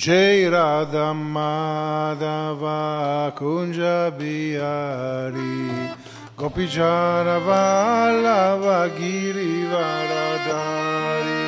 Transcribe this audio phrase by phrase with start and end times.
[0.00, 2.72] Jai Radha Madhava
[3.36, 5.94] Kunja Bihari
[6.38, 11.42] Gopijana Vallava Giri Varadari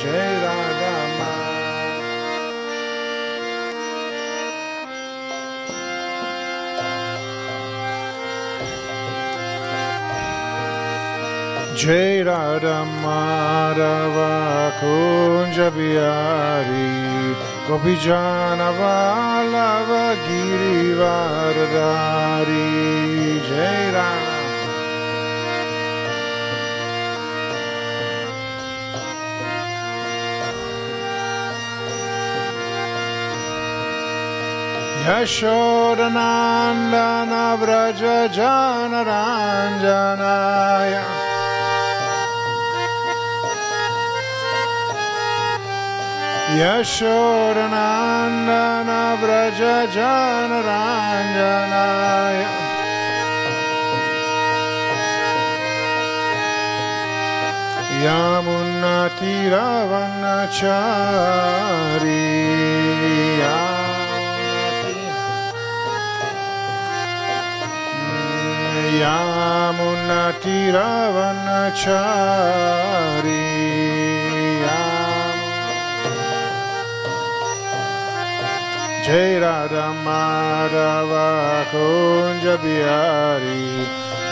[0.00, 0.67] Jai Radha
[11.78, 14.34] Jai Radha Madhava
[14.80, 15.68] Kunja
[17.68, 22.66] Gopijana Vallava Giri Varadari
[23.46, 24.36] Jai Radha
[35.06, 41.27] Yashodanandana Vraja Janaranjanaya
[46.56, 52.48] Yashodanandana Vraja Janaranjanaya
[61.18, 63.28] Yamunatiravannachari
[71.78, 73.47] Yamunatiravannachari
[79.08, 83.66] Jai Radha Madhava Kunja Bihari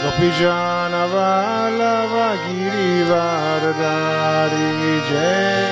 [0.03, 4.69] Gopijana Vallava Giri Varadari
[5.09, 5.65] Jai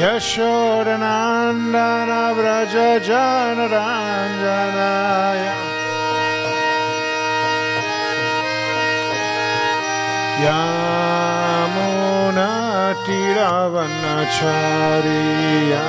[0.00, 5.71] Yashodanandana Vraja Janaranjanaya
[13.04, 15.84] Tiravanachariya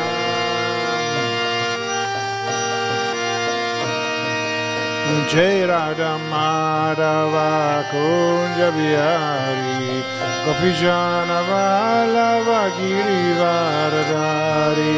[5.29, 10.03] Jai Radha Madhava Kunja Bihari
[10.45, 14.97] Gopijana Vallava Giri Varadari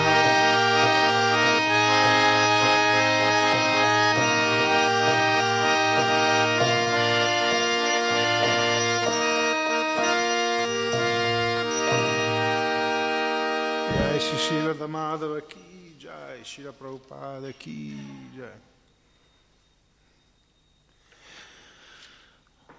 [14.19, 17.97] Shri Srila Madhava Ki Jai Shri Prabhupada Ki
[18.35, 18.74] Jai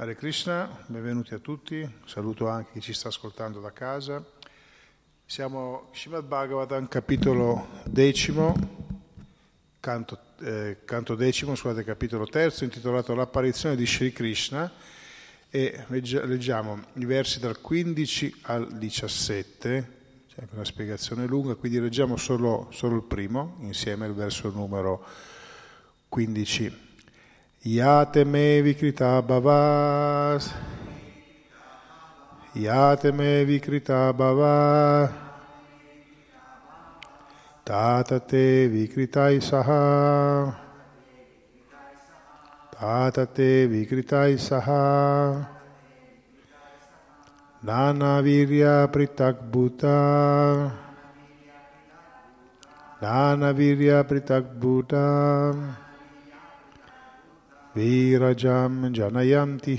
[0.00, 4.24] Hare Krishna, benvenuti a tutti, saluto anche chi ci sta ascoltando da casa.
[5.26, 8.56] Siamo Srimad Bhagavatam, capitolo decimo,
[9.78, 14.72] canto, eh, canto decimo, scusate, capitolo terzo, intitolato L'apparizione di Sri Krishna
[15.50, 19.92] e leggiamo i versi dal 15 al 17,
[20.28, 25.04] c'è anche una spiegazione lunga, quindi leggiamo solo, solo il primo, insieme il verso numero
[26.08, 26.88] 15.
[27.62, 30.50] Yate me vikrita bhavas.
[32.56, 35.12] Yate me vikrita bhava
[37.62, 40.56] Tatate vikritai saha.
[42.72, 45.46] Tatate vikritai saha.
[47.62, 50.72] Nana virya pritak bhuta.
[53.02, 55.89] Nana virya pritak bhuta
[57.76, 59.74] वीरजं जनयन्ति।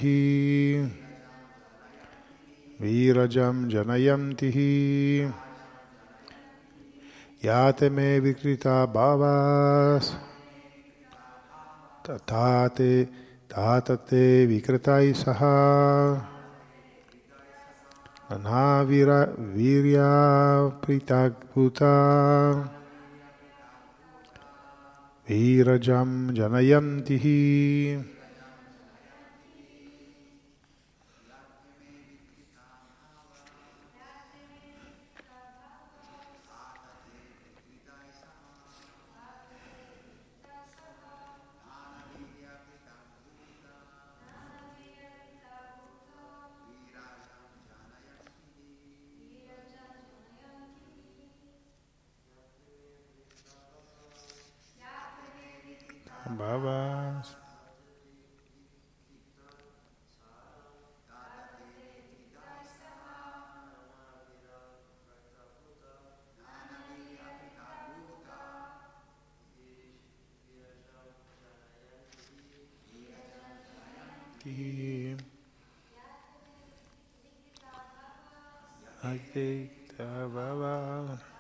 [2.82, 4.52] वीरजं जनयन्ति।
[7.46, 10.12] याते मे विकृता भावास्
[12.08, 13.04] तथा ते
[13.52, 15.40] तातते विकृतैः सह
[18.44, 19.22] नावीरा
[19.56, 20.12] वीर्या
[20.84, 21.96] प्रीताभूता
[25.32, 27.18] धीरजं जनयन्ति
[56.52, 57.36] Bhavas.
[74.44, 75.16] Ki
[79.04, 81.31] Advaita Bhavas.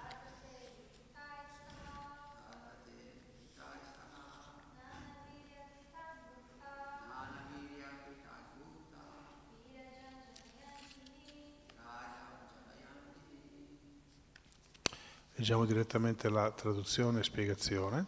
[15.41, 18.05] Leggiamo direttamente la traduzione e spiegazione.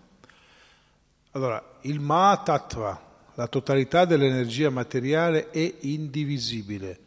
[1.31, 6.99] Allora, il Mahatattva, la totalità dell'energia materiale, è indivisibile,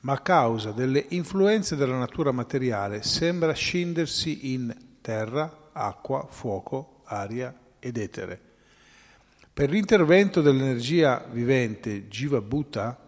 [0.00, 7.54] ma a causa delle influenze della natura materiale sembra scindersi in terra, acqua, fuoco, aria
[7.78, 8.40] ed etere.
[9.52, 12.98] Per l'intervento dell'energia vivente Jiva Bhuta,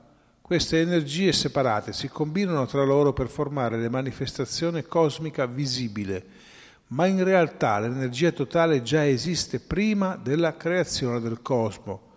[0.43, 6.51] queste energie separate si combinano tra loro per formare le manifestazioni cosmica visibile,
[6.93, 12.11] ma in realtà l'energia totale già esiste prima della creazione del cosmo.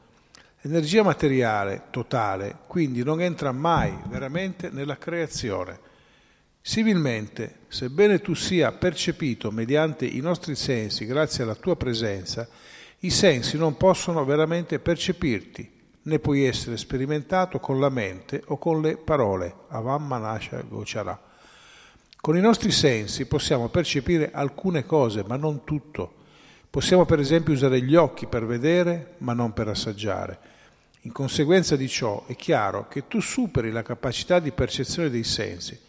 [0.61, 5.79] L'energia materiale totale quindi non entra mai veramente nella creazione.
[6.59, 12.47] Similmente, sebbene tu sia percepito mediante i nostri sensi grazie alla tua presenza,
[12.99, 18.81] i sensi non possono veramente percepirti, né puoi essere sperimentato con la mente o con
[18.81, 19.53] le parole.
[19.69, 21.33] Avam Manasha Gochara.
[22.25, 26.23] Con i nostri sensi possiamo percepire alcune cose, ma non tutto.
[26.71, 30.39] Possiamo per esempio usare gli occhi per vedere, ma non per assaggiare.
[31.01, 35.79] In conseguenza di ciò è chiaro che tu superi la capacità di percezione dei sensi.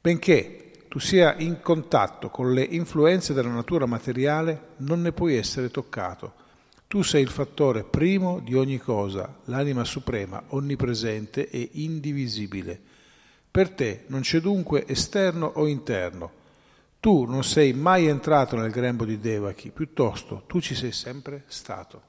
[0.00, 5.68] Benché tu sia in contatto con le influenze della natura materiale, non ne puoi essere
[5.68, 6.32] toccato.
[6.86, 12.89] Tu sei il fattore primo di ogni cosa, l'anima suprema, onnipresente e indivisibile.
[13.50, 16.38] Per te non c'è dunque esterno o interno.
[17.00, 22.02] Tu non sei mai entrato nel grembo di Devaki, piuttosto tu ci sei sempre stato.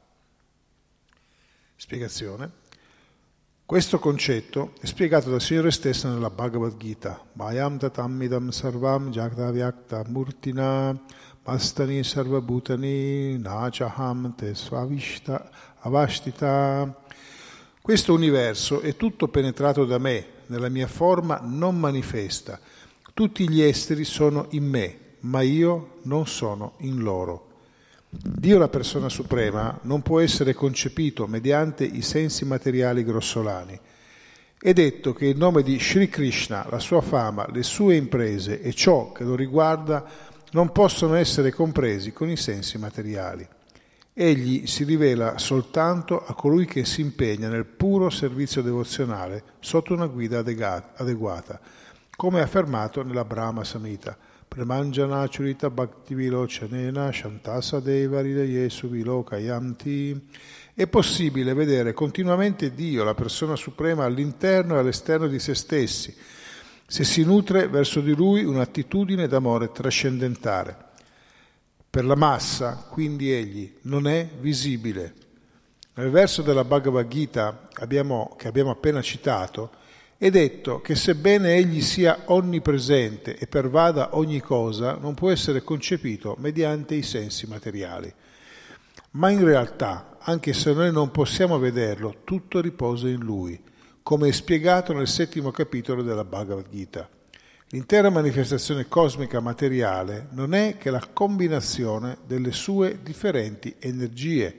[1.75, 2.59] Spiegazione.
[3.65, 7.25] Questo concetto è spiegato dal Signore stesso nella Bhagavad Gita.
[7.33, 10.93] Mayam tatamidam sarvam jagdavyakta murtina
[11.45, 14.53] mastani sarvabhutani nachaham te
[15.79, 16.95] avashtita.
[17.81, 22.59] Questo universo è tutto penetrato da me, nella mia forma non manifesta.
[23.13, 27.47] Tutti gli esteri sono in me, ma io non sono in loro.
[28.09, 33.79] Dio, la persona suprema, non può essere concepito mediante i sensi materiali grossolani.
[34.59, 38.73] È detto che il nome di Sri Krishna, la sua fama, le sue imprese e
[38.73, 40.05] ciò che lo riguarda
[40.51, 43.47] non possono essere compresi con i sensi materiali.
[44.13, 50.07] Egli si rivela soltanto a colui che si impegna nel puro servizio devozionale sotto una
[50.07, 51.59] guida adeguata,
[52.17, 54.17] come affermato nella Brahma Samhita.
[54.49, 60.27] Pramanjana Churita Bhakti Vilocanena Shantasa Deva Ridaye Suvilokayanti.
[60.73, 66.13] È possibile vedere continuamente Dio, la persona suprema, all'interno e all'esterno di se stessi,
[66.85, 70.89] se si nutre verso di Lui un'attitudine d'amore trascendentale.
[71.91, 75.13] Per la massa, quindi, Egli non è visibile.
[75.95, 79.71] Nel verso della Bhagavad Gita abbiamo, che abbiamo appena citato,
[80.17, 86.37] è detto che sebbene egli sia onnipresente e pervada ogni cosa, non può essere concepito
[86.39, 88.13] mediante i sensi materiali.
[89.11, 93.61] Ma in realtà, anche se noi non possiamo vederlo, tutto riposa in lui,
[94.01, 97.09] come è spiegato nel settimo capitolo della Bhagavad Gita.
[97.73, 104.53] L'intera manifestazione cosmica materiale non è che la combinazione delle sue differenti energie,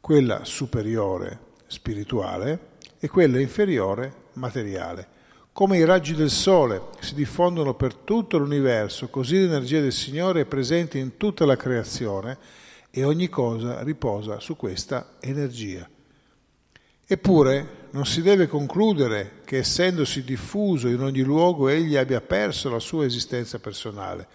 [0.00, 2.68] quella superiore, spirituale,
[2.98, 5.06] e quella inferiore, materiale.
[5.52, 10.46] Come i raggi del sole si diffondono per tutto l'universo, così l'energia del Signore è
[10.46, 12.38] presente in tutta la creazione
[12.90, 15.86] e ogni cosa riposa su questa energia.
[17.06, 22.78] Eppure non si deve concludere che essendosi diffuso in ogni luogo egli abbia perso la
[22.78, 24.26] sua esistenza personale.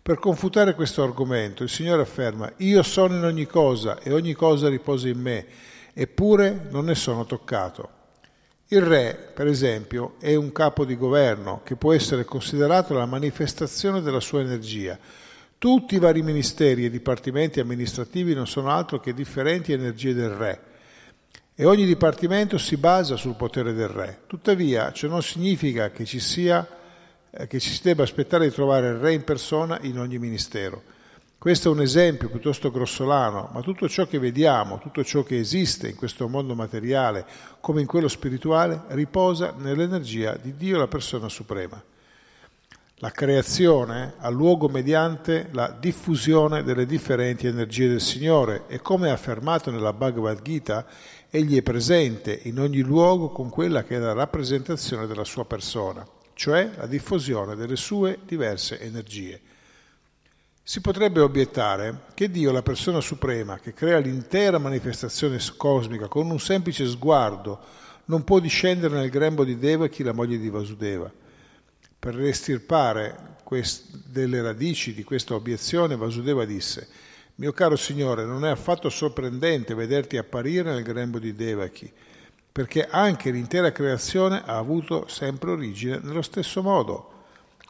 [0.00, 4.68] Per confutare questo argomento il Signore afferma io sono in ogni cosa e ogni cosa
[4.68, 5.46] riposa in me,
[5.92, 8.02] eppure non ne sono toccato.
[8.68, 14.02] Il re, per esempio, è un capo di governo che può essere considerato la manifestazione
[14.02, 14.98] della sua energia.
[15.58, 20.72] Tutti i vari ministeri e dipartimenti amministrativi non sono altro che differenti energie del re
[21.56, 24.22] e ogni dipartimento si basa sul potere del re.
[24.26, 26.66] Tuttavia, ciò non significa che ci, sia,
[27.30, 30.82] eh, che ci si debba aspettare di trovare il re in persona in ogni ministero.
[31.38, 35.88] Questo è un esempio piuttosto grossolano, ma tutto ciò che vediamo, tutto ciò che esiste
[35.88, 37.26] in questo mondo materiale
[37.60, 41.80] come in quello spirituale, riposa nell'energia di Dio, la persona suprema.
[42.98, 49.70] La creazione ha luogo mediante la diffusione delle differenti energie del Signore e come affermato
[49.70, 50.86] nella Bhagavad Gita,
[51.34, 56.06] Egli è presente in ogni luogo con quella che è la rappresentazione della sua persona,
[56.32, 59.40] cioè la diffusione delle sue diverse energie.
[60.62, 66.38] Si potrebbe obiettare che Dio, la persona suprema, che crea l'intera manifestazione cosmica con un
[66.38, 67.58] semplice sguardo,
[68.04, 71.12] non può discendere nel grembo di Devaki, la moglie di Vasudeva.
[71.98, 76.86] Per estirpare quest- delle radici di questa obiezione, Vasudeva disse:
[77.36, 81.90] Mio caro Signore, non è affatto sorprendente vederti apparire nel grembo di Devaki,
[82.52, 87.12] perché anche l'intera creazione ha avuto sempre origine nello stesso modo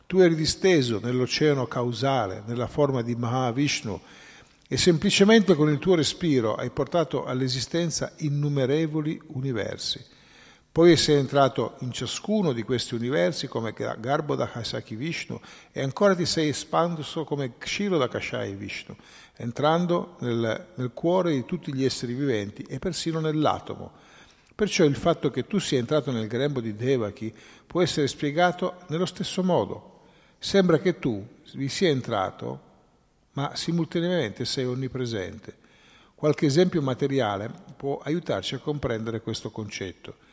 [0.06, 4.00] tu eri disteso nell'oceano causale, nella forma di Mahavishnu,
[4.68, 10.04] e semplicemente con il tuo respiro hai portato all'esistenza innumerevoli universi.
[10.74, 15.40] Poi sei entrato in ciascuno di questi universi come Garbhoda Hasaki Vishnu
[15.70, 18.96] e ancora ti sei espanso come Kshiroda Kashai Vishnu,
[19.36, 23.92] entrando nel, nel cuore di tutti gli esseri viventi e persino nell'atomo.
[24.52, 27.32] Perciò il fatto che tu sia entrato nel grembo di Devaki
[27.64, 30.00] può essere spiegato nello stesso modo.
[30.40, 32.60] Sembra che tu vi sia entrato,
[33.34, 35.56] ma simultaneamente sei onnipresente.
[36.16, 40.23] Qualche esempio materiale può aiutarci a comprendere questo concetto.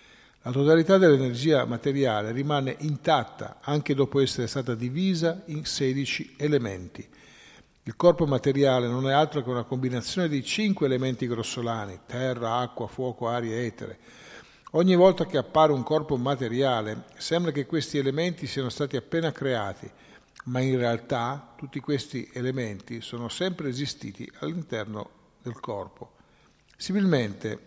[0.43, 7.07] La totalità dell'energia materiale rimane intatta anche dopo essere stata divisa in 16 elementi.
[7.83, 12.87] Il corpo materiale non è altro che una combinazione di cinque elementi grossolani, terra, acqua,
[12.87, 13.99] fuoco, aria etere.
[14.71, 19.87] Ogni volta che appare un corpo materiale sembra che questi elementi siano stati appena creati,
[20.45, 25.09] ma in realtà tutti questi elementi sono sempre esistiti all'interno
[25.43, 26.13] del corpo.
[26.75, 27.59] Similmente,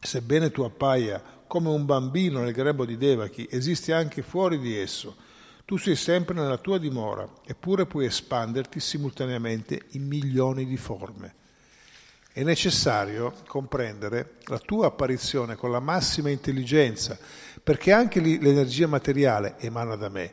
[0.00, 5.16] sebbene tu appaia come un bambino nel grembo di Devaki, esisti anche fuori di esso.
[5.64, 11.34] Tu sei sempre nella tua dimora, eppure puoi espanderti simultaneamente in milioni di forme.
[12.32, 17.18] È necessario comprendere la tua apparizione con la massima intelligenza,
[17.62, 20.32] perché anche l'energia materiale emana da me.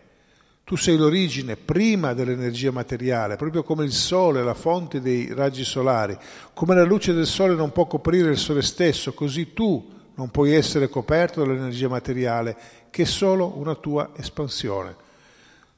[0.63, 6.17] Tu sei l'origine prima dell'energia materiale, proprio come il sole, la fonte dei raggi solari.
[6.53, 10.53] Come la luce del sole non può coprire il sole stesso, così tu non puoi
[10.53, 12.55] essere coperto dall'energia materiale,
[12.89, 14.95] che è solo una tua espansione.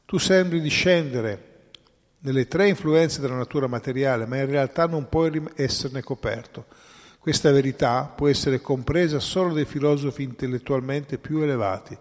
[0.06, 1.56] Tu sembri discendere
[2.20, 6.66] nelle tre influenze della natura materiale, ma in realtà non puoi esserne coperto.
[7.20, 11.98] Questa verità può essere compresa solo dai filosofi intellettualmente più elevati.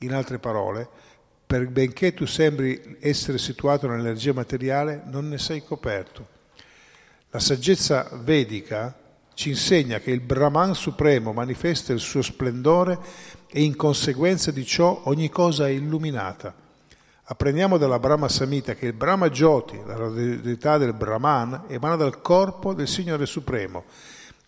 [0.00, 0.88] In altre parole,
[1.44, 6.36] per benché tu sembri essere situato nell'energia materiale, non ne sei coperto.
[7.30, 8.96] La saggezza vedica
[9.38, 12.98] ci insegna che il Brahman supremo manifesta il suo splendore
[13.46, 16.52] e in conseguenza di ciò ogni cosa è illuminata.
[17.22, 22.74] Apprendiamo dalla Brahma Samhita che il Brahma Jyoti, la radiosità del Brahman, emana dal corpo
[22.74, 23.84] del Signore Supremo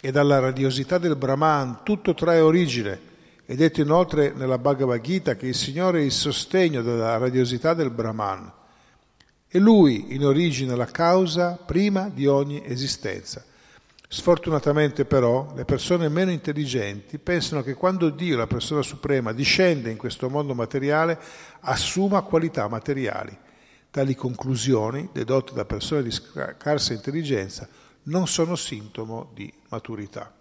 [0.00, 3.00] e dalla radiosità del Brahman tutto trae origine.
[3.46, 7.90] È detto inoltre nella Bhagavad Gita che il Signore è il sostegno della radiosità del
[7.90, 8.52] Brahman.
[9.46, 13.44] E Lui in origine la causa prima di ogni esistenza.
[14.12, 19.96] Sfortunatamente però le persone meno intelligenti pensano che quando Dio, la persona suprema, discende in
[19.96, 21.16] questo mondo materiale,
[21.60, 23.38] assuma qualità materiali.
[23.88, 27.68] Tali conclusioni, dedotte da persone di scarsa intelligenza,
[28.04, 30.34] non sono sintomo di maturità.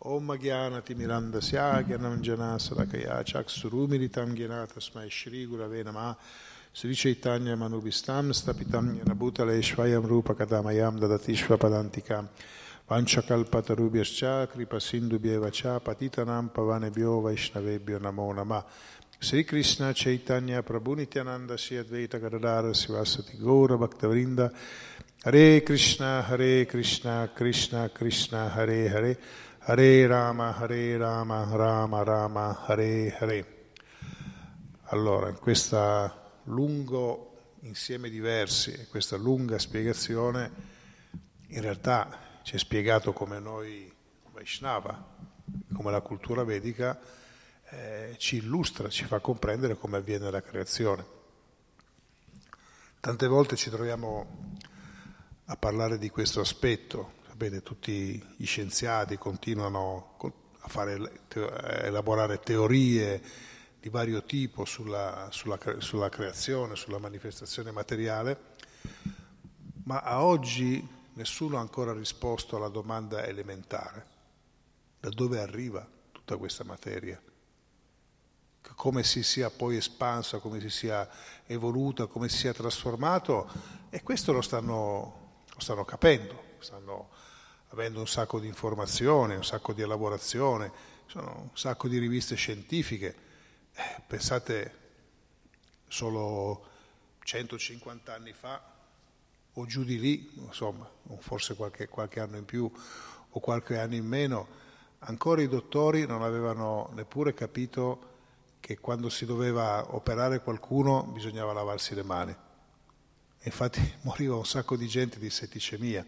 [0.00, 6.16] Om Gyanati Miranda Syagyanam Janasarakaya Chaksurumiritam Gyanatasmai Shri Gurave Namah
[6.78, 12.28] Sri Chaitanya Manubhistam Stapitam Yanabhutale Shvayam Rupa Kadamayam Dadatishva Padantikam
[12.88, 18.64] Vanchakalpatarubhyascha Kripa Sindubhyeva Cha Patitanam Pavanebhyo Vaishnavebhyo Namo Nama
[19.18, 24.54] Sri Krishna Chaitanya Prabhu Nityananda Sri Advaita Gadadara Sivasati Gaura Bhaktavrinda
[25.24, 29.16] Hare Krishna Hare Krishna Krishna Krishna Hare Hare
[29.66, 33.44] Hare Rama Hare Rama Rama Rama Hare Hare
[34.90, 40.76] Allora, in questa lungo insieme di versi e questa lunga spiegazione
[41.48, 43.90] in realtà ci è spiegato come noi
[44.32, 45.16] Vaishnava,
[45.72, 46.98] come la cultura vedica
[47.70, 51.16] eh, ci illustra, ci fa comprendere come avviene la creazione.
[53.00, 54.56] Tante volte ci troviamo
[55.46, 60.16] a parlare di questo aspetto, sapete, tutti gli scienziati continuano
[60.60, 63.22] a, fare, a elaborare teorie,
[63.80, 68.56] di vario tipo sulla, sulla, sulla creazione, sulla manifestazione materiale,
[69.84, 74.06] ma a oggi nessuno ha ancora risposto alla domanda elementare,
[75.00, 77.20] da dove arriva tutta questa materia,
[78.74, 81.08] come si sia poi espansa, come si sia
[81.46, 83.48] evoluta, come si sia trasformato,
[83.90, 87.08] e questo lo stanno, lo stanno capendo, stanno
[87.68, 90.70] avendo un sacco di informazioni, un sacco di elaborazione,
[91.06, 93.26] sono un sacco di riviste scientifiche
[94.06, 94.76] pensate
[95.88, 96.66] solo
[97.20, 98.76] 150 anni fa
[99.52, 100.88] o giù di lì, insomma,
[101.18, 102.70] forse qualche, qualche anno in più
[103.30, 104.46] o qualche anno in meno,
[105.00, 108.16] ancora i dottori non avevano neppure capito
[108.60, 112.36] che quando si doveva operare qualcuno bisognava lavarsi le mani.
[113.42, 116.06] Infatti moriva un sacco di gente di setticemia.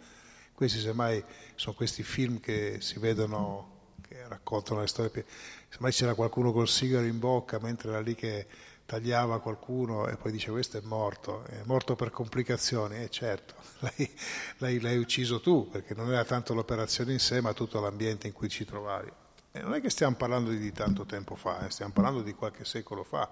[0.52, 1.22] Questi semmai
[1.54, 3.78] sono questi film che si vedono
[4.10, 5.24] che raccontano le storie.
[5.68, 8.48] Semmai c'era qualcuno col sigaro in bocca mentre era lì che
[8.84, 13.54] tagliava qualcuno e poi dice questo è morto, è morto per complicazioni, e eh, certo,
[13.78, 14.10] l'hai,
[14.58, 18.32] l'hai, l'hai, ucciso tu, perché non era tanto l'operazione in sé, ma tutto l'ambiente in
[18.32, 19.12] cui ci trovavi.
[19.52, 22.64] E non è che stiamo parlando di tanto tempo fa, eh, stiamo parlando di qualche
[22.64, 23.30] secolo fa.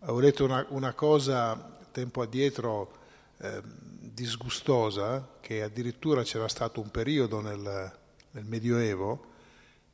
[0.00, 2.92] Avevo detto una, una cosa tempo addietro
[3.38, 7.90] eh, disgustosa, che addirittura c'era stato un periodo nel,
[8.32, 9.30] nel Medioevo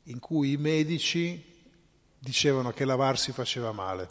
[0.09, 1.43] in cui i medici
[2.17, 4.09] dicevano che lavarsi faceva male,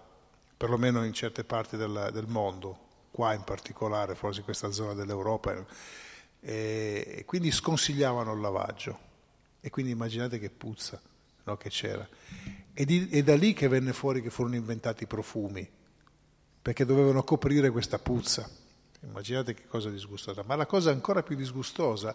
[0.57, 5.67] perlomeno in certe parti del, del mondo, qua in particolare, forse in questa zona dell'Europa,
[6.41, 9.07] e quindi sconsigliavano il lavaggio.
[9.61, 11.01] E quindi immaginate che puzza
[11.45, 12.09] no, che c'era.
[12.73, 15.69] E, di, è da lì che venne fuori che furono inventati i profumi,
[16.63, 18.49] perché dovevano coprire questa puzza.
[19.01, 20.45] Immaginate che cosa disgustosa.
[20.47, 22.15] Ma la cosa ancora più disgustosa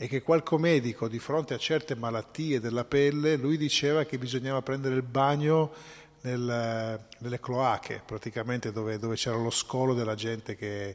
[0.00, 4.62] e che qualche medico di fronte a certe malattie della pelle, lui diceva che bisognava
[4.62, 5.72] prendere il bagno
[6.20, 10.94] nel, nelle cloache, praticamente dove, dove, c'era lo scolo della gente che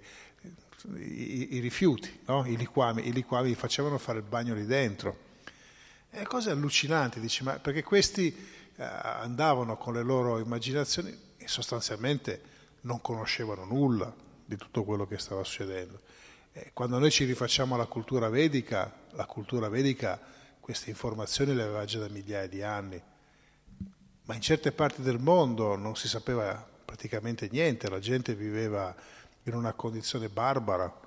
[0.96, 2.46] i, i rifiuti, no?
[2.46, 5.32] I, liquami, i liquami facevano fare il bagno lì dentro.
[6.10, 12.42] E cose allucinanti, dice, ma perché questi eh, andavano con le loro immaginazioni e sostanzialmente
[12.82, 16.00] non conoscevano nulla di tutto quello che stava succedendo
[16.74, 20.20] quando noi ci rifacciamo alla cultura vedica, la cultura vedica
[20.60, 23.02] queste informazioni le aveva già da migliaia di anni,
[24.26, 28.96] ma in certe parti del mondo non si sapeva praticamente niente, la gente viveva
[29.44, 31.02] in una condizione barbara,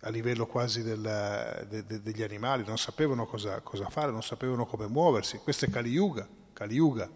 [0.00, 4.66] a livello quasi del, de, de, degli animali, non sapevano cosa, cosa, fare, non sapevano
[4.66, 5.38] come muoversi.
[5.38, 7.08] Questo è Kali Yuga, Kali Yuga,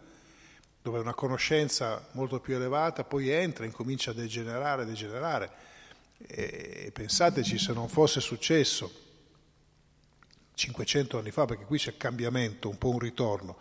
[0.81, 5.51] dove una conoscenza molto più elevata poi entra, incomincia a degenerare, degenerare.
[6.19, 9.07] E, pensateci se non fosse successo
[10.55, 13.57] 500 anni fa, perché qui c'è cambiamento, un po' un ritorno,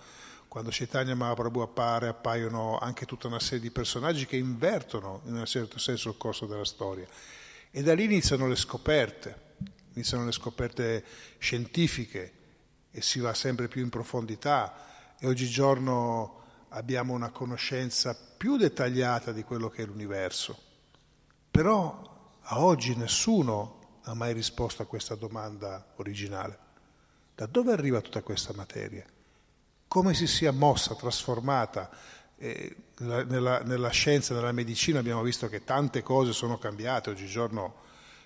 [0.48, 5.46] quando Chaitanya Mahaprabhu appare appaiono anche tutta una serie di personaggi che invertono in un
[5.46, 7.08] certo senso il corso della storia
[7.70, 9.56] e da lì iniziano le scoperte,
[9.93, 11.04] iniziano le scoperte
[11.38, 12.34] scientifiche
[12.89, 19.43] e si va sempre più in profondità e oggigiorno abbiamo una conoscenza più dettagliata di
[19.43, 20.58] quello che è l'universo.
[21.52, 22.07] Però
[22.50, 26.66] a oggi nessuno ha mai risposto a questa domanda originale.
[27.36, 29.06] Da dove arriva tutta questa materia?
[29.88, 31.90] Come si sia mossa, trasformata?
[32.38, 37.86] Eh, nella, nella, scienza, nella medicina abbiamo visto che tante cose sono cambiate, oggigiorno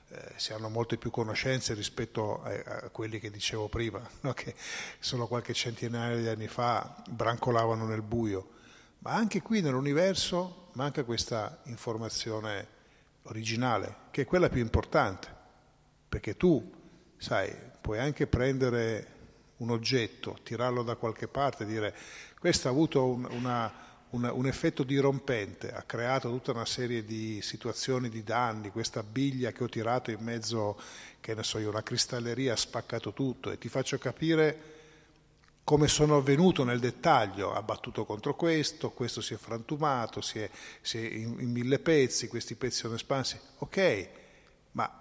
[0.09, 2.49] eh, si hanno molte più conoscenze rispetto a,
[2.83, 4.33] a quelli che dicevo prima, no?
[4.33, 4.53] che
[4.99, 8.49] solo qualche centinaio di anni fa brancolavano nel buio,
[8.99, 12.79] ma anche qui nell'universo manca questa informazione
[13.23, 15.27] originale, che è quella più importante,
[16.07, 16.71] perché tu,
[17.17, 19.19] sai, puoi anche prendere
[19.57, 21.95] un oggetto, tirarlo da qualche parte e dire
[22.39, 27.41] questo ha avuto un, una un, un, effetto dirompente, ha creato tutta una serie di
[27.41, 30.79] situazioni di danni, questa biglia che ho tirato in mezzo,
[31.19, 34.79] che ne so io, una cristalleria ha spaccato tutto e ti faccio capire
[35.71, 40.49] come sono avvenuto nel dettaglio, ha battuto contro questo, questo si è frantumato, si è,
[40.81, 44.09] si è in, in, mille pezzi, questi pezzi sono espansi, ok,
[44.71, 44.91] ma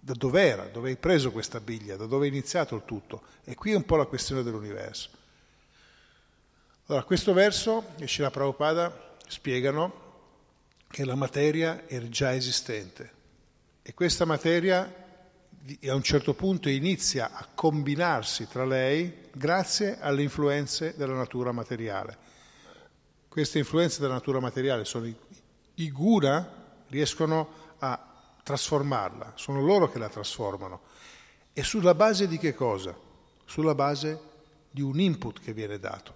[0.00, 0.68] da dov'era?
[0.68, 1.96] Dove hai preso questa biglia?
[1.96, 3.24] Da dove è iniziato il tutto?
[3.44, 5.10] E qui è un po' la questione dell'universo.
[6.86, 9.92] Allora, questo verso e Srila Prabhupada spiegano
[10.88, 13.12] che la materia è già esistente
[13.82, 14.99] e questa materia
[15.82, 22.28] a un certo punto inizia a combinarsi tra lei grazie alle influenze della natura materiale.
[23.28, 25.14] Queste influenze della natura materiale sono i,
[25.74, 26.48] i guna,
[26.88, 28.06] riescono a
[28.42, 30.80] trasformarla, sono loro che la trasformano.
[31.52, 32.96] E sulla base di che cosa?
[33.44, 34.20] Sulla base
[34.70, 36.14] di un input che viene dato.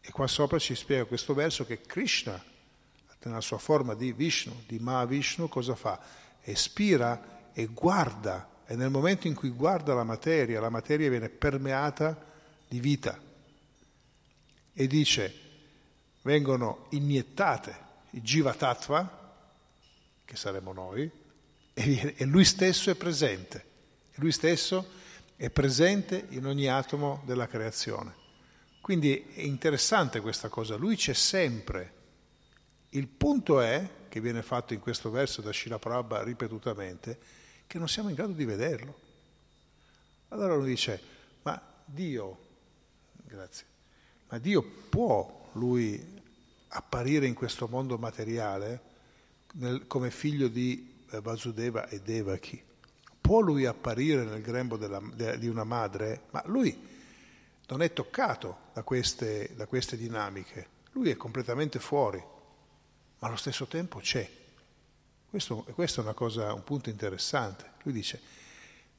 [0.00, 2.42] E qua sopra ci spiega questo verso che Krishna,
[3.22, 6.00] nella sua forma di Vishnu, di Mahavishnu, cosa fa?
[6.42, 12.26] Espira e guarda, e nel momento in cui guarda la materia, la materia viene permeata
[12.68, 13.18] di vita.
[14.72, 15.34] E dice,
[16.22, 19.18] vengono iniettate i Jiva Tattva,
[20.24, 21.10] che saremo noi,
[21.72, 23.64] e, lui stesso è presente.
[24.14, 24.86] Lui stesso
[25.36, 28.14] è presente in ogni atomo della creazione.
[28.80, 31.94] Quindi è interessante questa cosa, lui c'è sempre.
[32.90, 37.18] Il punto è, che viene fatto in questo verso da Shila Prabha ripetutamente,
[37.70, 38.98] che non siamo in grado di vederlo.
[40.30, 41.00] Allora lui dice,
[41.42, 42.38] ma Dio,
[43.22, 43.64] grazie,
[44.28, 46.20] ma Dio può lui
[46.66, 48.82] apparire in questo mondo materiale
[49.52, 52.60] nel, come figlio di eh, Vasudeva e Devaki?
[53.20, 56.22] Può lui apparire nel grembo della, de, di una madre?
[56.30, 56.76] Ma lui
[57.68, 62.18] non è toccato da queste, da queste dinamiche, lui è completamente fuori,
[63.20, 64.38] ma allo stesso tempo c'è.
[65.30, 67.70] Questo, questo è cosa, un punto interessante.
[67.84, 68.20] Lui dice,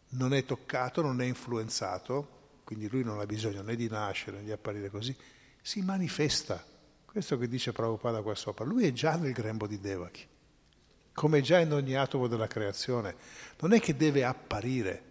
[0.10, 4.46] non è toccato, non è influenzato, quindi lui non ha bisogno né di nascere né
[4.46, 5.16] di apparire così,
[5.62, 6.66] si manifesta.
[7.06, 10.26] Questo che dice Prabhupada qua sopra, lui è già nel grembo di Devaki,
[11.14, 13.16] come già in ogni atomo della creazione.
[13.60, 15.04] Non è che deve apparire,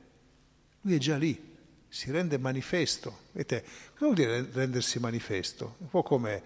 [0.80, 1.48] lui è già lì
[1.90, 3.18] si rende manifesto.
[3.32, 5.74] Vedete, cosa vuol dire rendersi manifesto?
[5.78, 6.42] Un po' come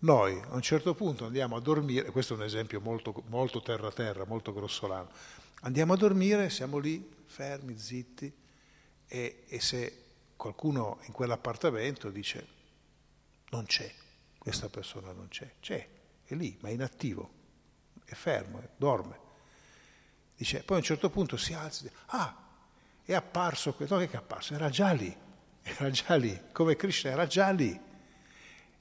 [0.00, 4.24] noi a un certo punto andiamo a dormire, questo è un esempio molto, molto terra-terra,
[4.24, 5.10] molto grossolano,
[5.60, 8.32] andiamo a dormire, siamo lì fermi, zitti,
[9.08, 10.04] e, e se
[10.36, 12.54] qualcuno in quell'appartamento dice
[13.50, 13.92] non c'è,
[14.38, 15.88] questa persona non c'è, c'è,
[16.24, 17.30] è lì, ma è inattivo,
[18.04, 19.24] è fermo, dorme.
[20.36, 22.44] Dice, poi a un certo punto si alza e dice, ah,
[23.02, 24.54] è apparso questo, che è apparso?
[24.54, 25.16] Era già lì,
[25.62, 27.80] era già lì, come Krishna era già lì.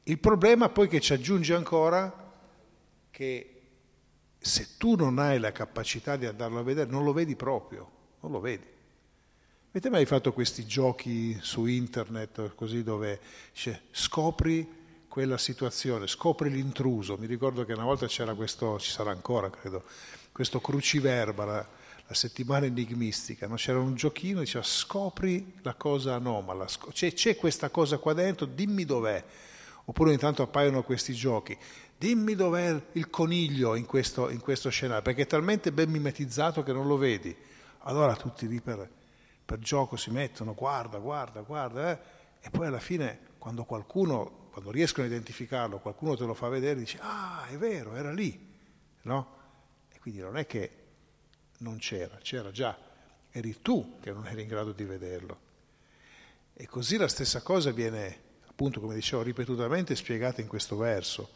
[0.07, 2.33] Il problema poi che ci aggiunge ancora
[3.09, 3.61] che
[4.37, 7.89] se tu non hai la capacità di andarlo a vedere, non lo vedi proprio,
[8.19, 8.65] non lo vedi.
[9.69, 13.19] Avete mai fatto questi giochi su internet così dove
[13.51, 17.17] dice, scopri quella situazione, scopri l'intruso.
[17.17, 19.85] Mi ricordo che una volta c'era questo, ci sarà ancora credo,
[20.31, 21.67] questo cruciverba, la,
[22.05, 23.55] la settimana enigmistica, no?
[23.55, 28.85] c'era un giochino, diceva scopri la cosa anomala, c'è, c'è questa cosa qua dentro, dimmi
[28.85, 29.23] dov'è.
[29.85, 31.57] Oppure ogni tanto appaiono questi giochi,
[31.97, 36.73] dimmi dov'è il coniglio in questo, in questo scenario, perché è talmente ben mimetizzato che
[36.73, 37.35] non lo vedi.
[37.79, 38.89] Allora tutti lì per,
[39.45, 41.99] per gioco si mettono, guarda, guarda, guarda, eh?
[42.41, 46.79] e poi alla fine quando qualcuno, quando riescono a identificarlo, qualcuno te lo fa vedere,
[46.79, 48.53] dice, ah, è vero, era lì,
[49.03, 49.37] no?
[49.91, 50.83] E quindi non è che
[51.59, 52.75] non c'era, c'era già,
[53.29, 55.39] eri tu che non eri in grado di vederlo.
[56.53, 58.21] E così la stessa cosa viene,
[58.55, 61.29] appunto, come dicevo, ripetutamente spiegata in questo verso.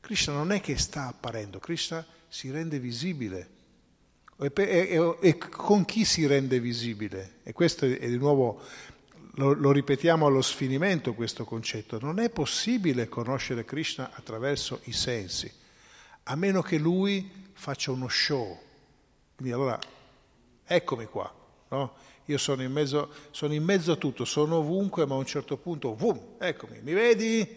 [0.00, 3.50] Krishna non è che sta apparendo, Krishna si rende visibile.
[4.36, 7.36] E, e, e con chi si rende visibile?
[7.44, 8.60] E questo è di nuovo,
[9.34, 15.50] lo, lo ripetiamo allo sfinimento questo concetto, non è possibile conoscere Krishna attraverso i sensi,
[16.24, 18.60] a meno che lui faccia uno show,
[19.36, 19.78] quindi allora,
[20.64, 21.32] eccomi qua,
[21.68, 21.94] no?
[22.26, 25.56] Io sono in, mezzo, sono in mezzo a tutto, sono ovunque, ma a un certo
[25.56, 27.56] punto, vum, eccomi, mi vedi?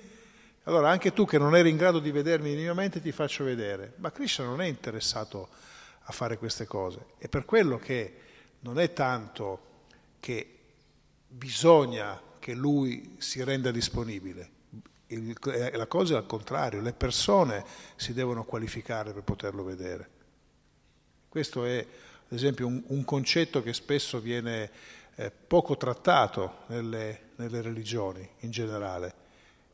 [0.64, 3.94] Allora anche tu che non eri in grado di vedermi minimamente ti faccio vedere.
[3.98, 5.50] Ma Krishna non è interessato
[6.04, 7.06] a fare queste cose.
[7.18, 8.14] È per quello che
[8.62, 9.68] non è tanto
[10.20, 10.58] che
[11.28, 14.58] bisogna che lui si renda disponibile.
[15.08, 15.36] Il,
[15.74, 20.10] la cosa è al contrario, le persone si devono qualificare per poterlo vedere.
[21.28, 21.86] Questo è,
[22.30, 24.70] ad esempio, un, un concetto che spesso viene
[25.16, 29.14] eh, poco trattato nelle, nelle, religioni in generale.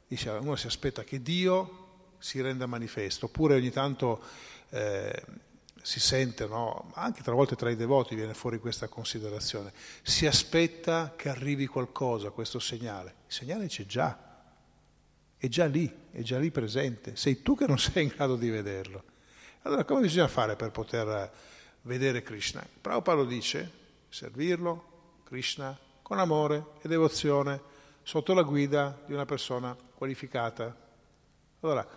[0.08, 4.24] Dice, uno si aspetta che Dio si renda manifesto, oppure ogni tanto
[4.70, 5.24] eh,
[5.82, 6.92] si sente, no?
[6.94, 12.30] anche tra volte tra i devoti viene fuori questa considerazione, si aspetta che arrivi qualcosa,
[12.30, 13.16] questo segnale.
[13.28, 14.18] Il segnale c'è già,
[15.38, 18.50] è già lì, è già lì presente, sei tu che non sei in grado di
[18.50, 19.04] vederlo.
[19.64, 21.32] Allora come bisogna fare per poter
[21.86, 22.66] vedere Krishna?
[22.82, 23.72] Prabhupada lo dice,
[24.10, 30.76] servirlo, Krishna, con amore e devozione, sotto la guida di una persona qualificata.
[31.62, 31.88] Allora,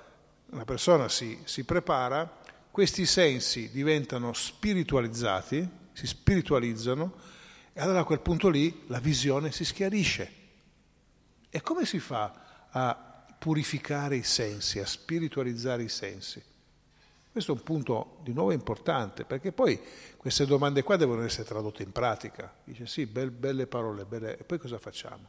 [0.51, 7.13] una persona si, si prepara, questi sensi diventano spiritualizzati, si spiritualizzano,
[7.73, 10.33] e allora a quel punto lì la visione si schiarisce.
[11.51, 16.43] E come si fa a purificare i sensi, a spiritualizzare i sensi?
[17.39, 19.81] Questo è un punto di nuovo importante, perché poi
[20.17, 22.53] queste domande qua devono essere tradotte in pratica.
[22.65, 24.39] Dice sì, bel, belle parole, belle...
[24.39, 25.29] e poi cosa facciamo?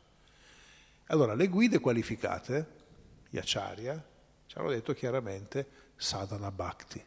[1.10, 2.67] Allora, le guide qualificate,
[3.30, 4.04] gli acharya,
[4.48, 5.67] ci hanno detto chiaramente
[5.98, 7.06] sadhana bhakti.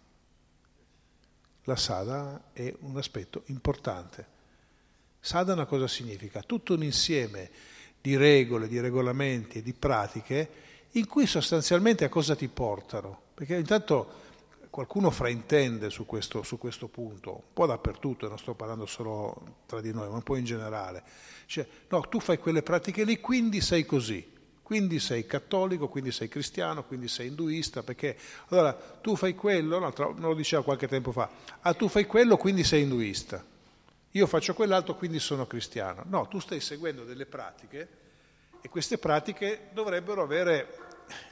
[1.64, 4.24] La sadhana è un aspetto importante.
[5.18, 6.42] Sadhana cosa significa?
[6.42, 7.50] Tutto un insieme
[8.00, 10.50] di regole, di regolamenti e di pratiche
[10.92, 13.20] in cui sostanzialmente a cosa ti portano?
[13.34, 14.30] Perché intanto
[14.72, 19.82] qualcuno fraintende su questo, su questo, punto, un po' dappertutto, non sto parlando solo tra
[19.82, 21.02] di noi, ma un po' in generale.
[21.44, 24.32] Cioè, no, tu fai quelle pratiche lì, quindi sei così,
[24.62, 28.16] quindi sei cattolico, quindi sei cristiano, quindi sei induista, perché
[28.48, 31.28] allora tu fai quello, no, non lo diceva qualche tempo fa,
[31.60, 33.44] ah tu fai quello, quindi sei induista,
[34.12, 36.02] io faccio quell'altro, quindi sono cristiano.
[36.06, 37.88] No, tu stai seguendo delle pratiche
[38.62, 40.78] e queste pratiche dovrebbero avere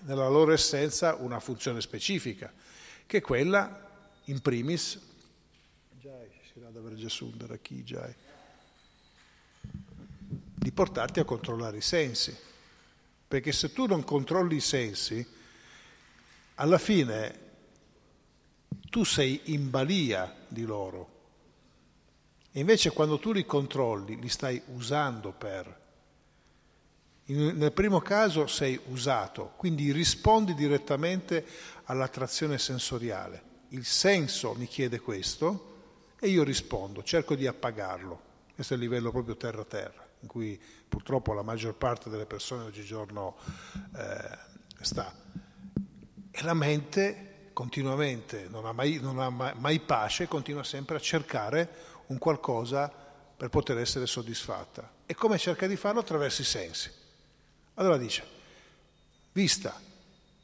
[0.00, 2.52] nella loro essenza una funzione specifica
[3.10, 3.90] che è quella,
[4.26, 4.96] in primis,
[10.54, 12.32] di portarti a controllare i sensi.
[13.26, 15.26] Perché se tu non controlli i sensi,
[16.54, 17.48] alla fine
[18.90, 21.18] tu sei in balia di loro.
[22.52, 25.78] E invece quando tu li controlli, li stai usando per.
[27.24, 31.44] nel primo caso sei usato, quindi rispondi direttamente
[31.90, 33.42] all'attrazione sensoriale.
[33.70, 38.28] Il senso mi chiede questo e io rispondo, cerco di appagarlo.
[38.54, 43.36] Questo è il livello proprio terra-terra, in cui purtroppo la maggior parte delle persone oggigiorno
[43.96, 44.38] eh,
[44.80, 45.12] sta.
[46.30, 51.68] E la mente continuamente non ha, mai, non ha mai pace, continua sempre a cercare
[52.06, 52.88] un qualcosa
[53.36, 54.98] per poter essere soddisfatta.
[55.06, 56.00] E come cerca di farlo?
[56.00, 56.90] Attraverso i sensi.
[57.74, 58.24] Allora dice,
[59.32, 59.88] vista,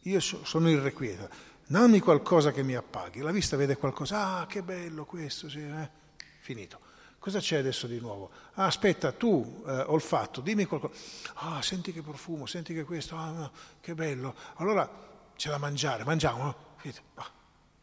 [0.06, 1.28] io sono irrequieta,
[1.66, 3.20] dammi qualcosa che mi appaghi.
[3.20, 5.90] La vista vede qualcosa, ah che bello questo, sì, eh?
[6.38, 6.80] finito.
[7.18, 8.30] Cosa c'è adesso di nuovo?
[8.54, 10.94] Ah, aspetta, tu, eh, olfatto, dimmi qualcosa.
[11.34, 14.34] Ah, senti che profumo, senti che questo, ah, no, che bello.
[14.56, 14.88] Allora
[15.34, 16.56] c'è da mangiare, mangiamo, no?
[17.14, 17.28] Ah,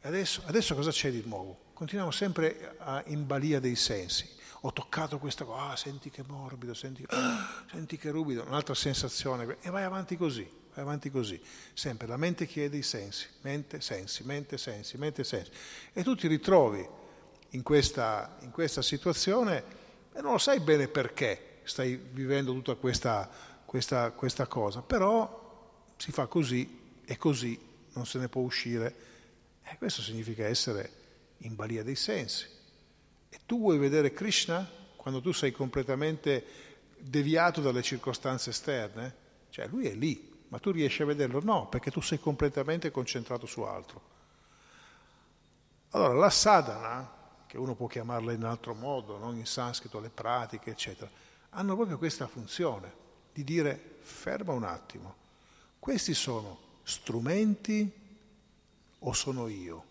[0.03, 1.71] adesso, adesso cosa c'è di nuovo?
[1.73, 4.29] Continuiamo sempre a, in balia dei sensi.
[4.61, 9.57] Ho toccato questa cosa, ah, senti che morbido, senti, ah, senti che ruvido, un'altra sensazione,
[9.59, 11.39] e vai avanti così vai avanti così,
[11.73, 15.51] sempre la mente chiede i sensi, mente, sensi, mente, sensi, mente, sensi,
[15.93, 16.87] e tu ti ritrovi
[17.51, 19.63] in questa, in questa situazione
[20.13, 23.29] e non lo sai bene perché stai vivendo tutta questa,
[23.65, 25.41] questa, questa cosa, però
[25.97, 27.59] si fa così e così
[27.93, 29.11] non se ne può uscire.
[29.63, 30.91] E questo significa essere
[31.39, 32.45] in balia dei sensi.
[33.29, 36.45] E tu vuoi vedere Krishna quando tu sei completamente
[36.99, 39.15] deviato dalle circostanze esterne?
[39.49, 41.41] Cioè lui è lì, ma tu riesci a vederlo?
[41.41, 44.01] No, perché tu sei completamente concentrato su altro.
[45.89, 47.11] Allora la sadhana
[47.47, 51.09] che uno può chiamarla in altro modo, non in sanscrito, le pratiche, eccetera,
[51.49, 52.93] hanno proprio questa funzione
[53.33, 55.15] di dire ferma un attimo,
[55.79, 57.91] questi sono strumenti
[58.99, 59.83] o sono io?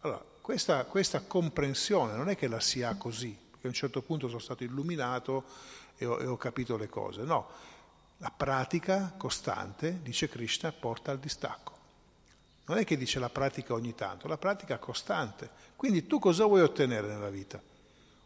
[0.00, 4.02] Allora, questa, questa, comprensione non è che la si ha così, perché a un certo
[4.02, 5.44] punto sono stato illuminato
[5.96, 7.48] e ho, e ho capito le cose, no,
[8.22, 11.78] la pratica costante, dice Krishna, porta al distacco.
[12.66, 15.48] Non è che dice la pratica ogni tanto, la pratica costante.
[15.74, 17.60] Quindi tu cosa vuoi ottenere nella vita?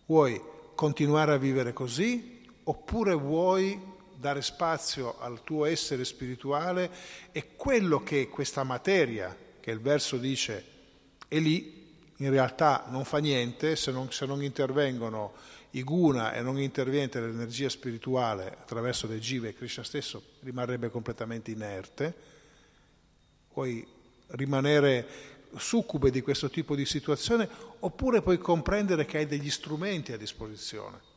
[0.07, 0.41] Vuoi
[0.75, 3.81] continuare a vivere così oppure vuoi
[4.17, 6.91] dare spazio al tuo essere spirituale
[7.31, 10.65] e quello che questa materia, che il verso dice,
[11.29, 11.83] è lì,
[12.17, 15.35] in realtà non fa niente se non, se non intervengono
[15.75, 22.15] i guna e non interviene l'energia spirituale attraverso le jive Krishna stesso rimarrebbe completamente inerte.
[23.53, 23.87] Vuoi
[24.29, 27.49] rimanere succube di questo tipo di situazione,
[27.81, 31.13] oppure puoi comprendere che hai degli strumenti a disposizione.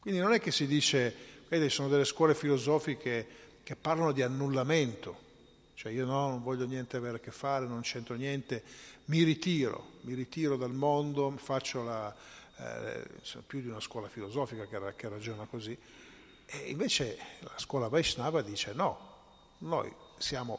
[0.00, 1.14] Quindi non è che si dice,
[1.48, 3.26] vedi, sono delle scuole filosofiche
[3.62, 5.26] che parlano di annullamento,
[5.74, 8.62] cioè io no, non voglio niente avere a che fare, non c'entro niente,
[9.06, 12.14] mi ritiro, mi ritiro dal mondo, faccio la,
[12.58, 13.06] eh,
[13.46, 15.78] più di una scuola filosofica che, che ragiona così,
[16.50, 18.98] e invece la scuola Vaishnava dice no,
[19.58, 20.58] noi siamo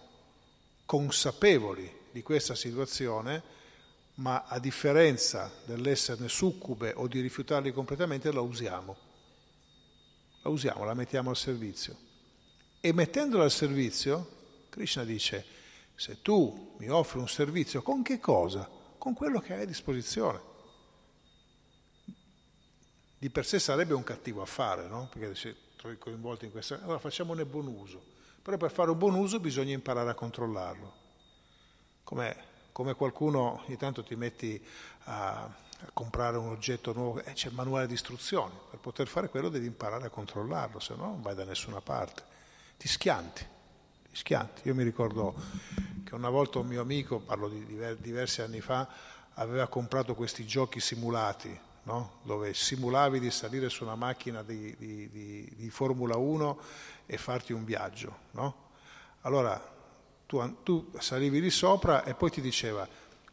[0.86, 3.42] consapevoli di questa situazione,
[4.16, 8.98] ma a differenza dell'esserne succube o di rifiutarli completamente, la usiamo.
[10.42, 11.98] La usiamo, la mettiamo al servizio.
[12.80, 14.38] E mettendola al servizio,
[14.70, 15.46] Krishna dice,
[15.96, 18.70] se tu mi offri un servizio, con che cosa?
[18.98, 20.49] Con quello che hai a disposizione.
[23.20, 25.10] Di per sé sarebbe un cattivo affare, no?
[25.12, 26.80] Perché se trovi coinvolti in questa...
[26.82, 28.18] Allora facciamone buon uso
[28.50, 30.94] però per fare un buon uso bisogna imparare a controllarlo.
[32.04, 32.36] Come,
[32.72, 34.60] come qualcuno ogni tanto ti metti
[35.04, 39.30] a, a comprare un oggetto nuovo, eh, c'è il manuale di istruzioni, per poter fare
[39.30, 42.24] quello devi imparare a controllarlo, se no non vai da nessuna parte.
[42.78, 43.46] Ti schianti,
[44.10, 44.68] ti schianti.
[44.68, 45.36] Io mi ricordo
[46.04, 47.64] che una volta un mio amico, parlo di
[48.00, 48.88] diversi anni fa,
[49.36, 52.20] aveva comprato questi giochi simulati, no?
[52.22, 56.60] dove simulavi di salire su una macchina di, di, di, di Formula 1
[57.08, 58.18] e farti un viaggio.
[58.32, 58.68] No?
[59.22, 59.60] Allora
[60.28, 62.88] tu, tu salivi lì sopra e poi ti diceva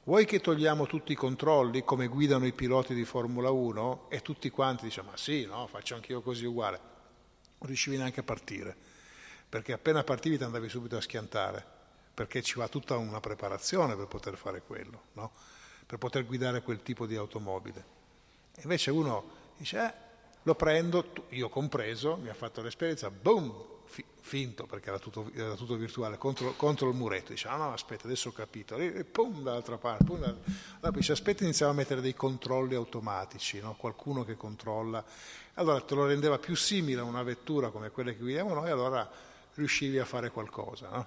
[0.04, 4.06] vuoi che togliamo tutti i controlli come guidano i piloti di Formula 1?
[4.08, 6.80] E tutti quanti dicevano ma sì, no, faccio anch'io così uguale.
[7.58, 8.74] Non riuscivi neanche a partire,
[9.48, 11.64] perché appena partivi ti andavi subito a schiantare,
[12.14, 15.32] perché ci va tutta una preparazione per poter fare quello, no?
[15.84, 17.95] per poter guidare quel tipo di automobile.
[18.62, 19.24] Invece uno
[19.56, 19.92] dice, eh,
[20.42, 23.52] lo prendo, io compreso, mi ha fatto l'esperienza, boom,
[23.84, 27.32] fi, finto perché era tutto, era tutto virtuale, contro, contro, il muretto.
[27.32, 28.76] Dice, ah no, aspetta, adesso ho capito.
[28.76, 30.04] E pum, dall'altra parte.
[30.04, 30.38] Pum, allora
[30.80, 33.74] poi dice, aspetta, iniziamo a mettere dei controlli automatici, no?
[33.74, 35.04] qualcuno che controlla.
[35.54, 39.08] Allora te lo rendeva più simile a una vettura come quelle che guidiamo noi, allora
[39.54, 40.88] riuscivi a fare qualcosa.
[40.90, 41.06] No?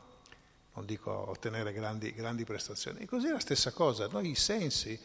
[0.73, 2.99] Non dico ottenere grandi, grandi prestazioni.
[2.99, 4.07] E così è la stessa cosa.
[4.07, 4.99] Noi i sensi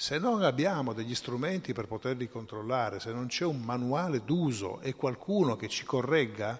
[0.00, 4.94] se non abbiamo degli strumenti per poterli controllare, se non c'è un manuale d'uso e
[4.94, 6.56] qualcuno che ci corregga,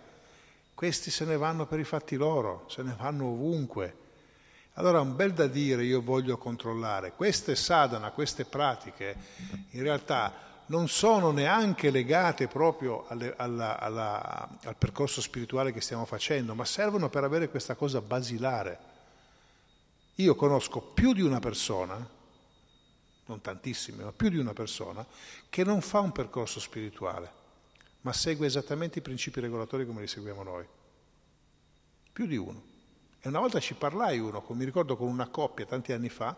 [0.75, 3.95] questi se ne vanno per i fatti loro, se ne vanno ovunque.
[4.73, 7.13] Allora un bel da dire io voglio controllare.
[7.13, 9.15] Queste sadhana, queste pratiche,
[9.71, 10.33] in realtà
[10.67, 16.65] non sono neanche legate proprio alle, alla, alla, al percorso spirituale che stiamo facendo, ma
[16.65, 18.79] servono per avere questa cosa basilare.
[20.17, 22.17] Io conosco più di una persona
[23.29, 25.07] non tantissime, ma più di una persona,
[25.49, 27.31] che non fa un percorso spirituale,
[28.03, 30.67] ma segue esattamente i principi regolatori come li seguiamo noi.
[32.13, 32.77] Più di uno.
[33.21, 36.37] E una volta ci parlai uno, mi ricordo con una coppia tanti anni fa,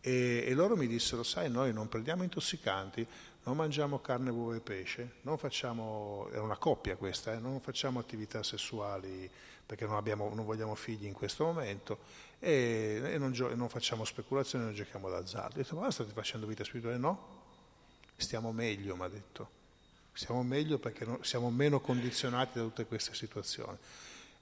[0.00, 3.06] e, e loro mi dissero, sai, noi non prendiamo intossicanti,
[3.44, 7.98] non mangiamo carne, uova e pesce, non facciamo, era una coppia questa, eh, non facciamo
[7.98, 9.30] attività sessuali
[9.66, 11.98] perché non, abbiamo, non vogliamo figli in questo momento
[12.44, 15.54] e, e non, gio- non, facciamo speculazioni, non giochiamo d'azzardo.
[15.54, 16.98] Ho detto, ma state facendo vita spirituale?
[16.98, 17.42] No,
[18.16, 19.62] stiamo meglio, mi ha detto.
[20.12, 23.76] Stiamo meglio perché no, siamo meno condizionati da tutte queste situazioni.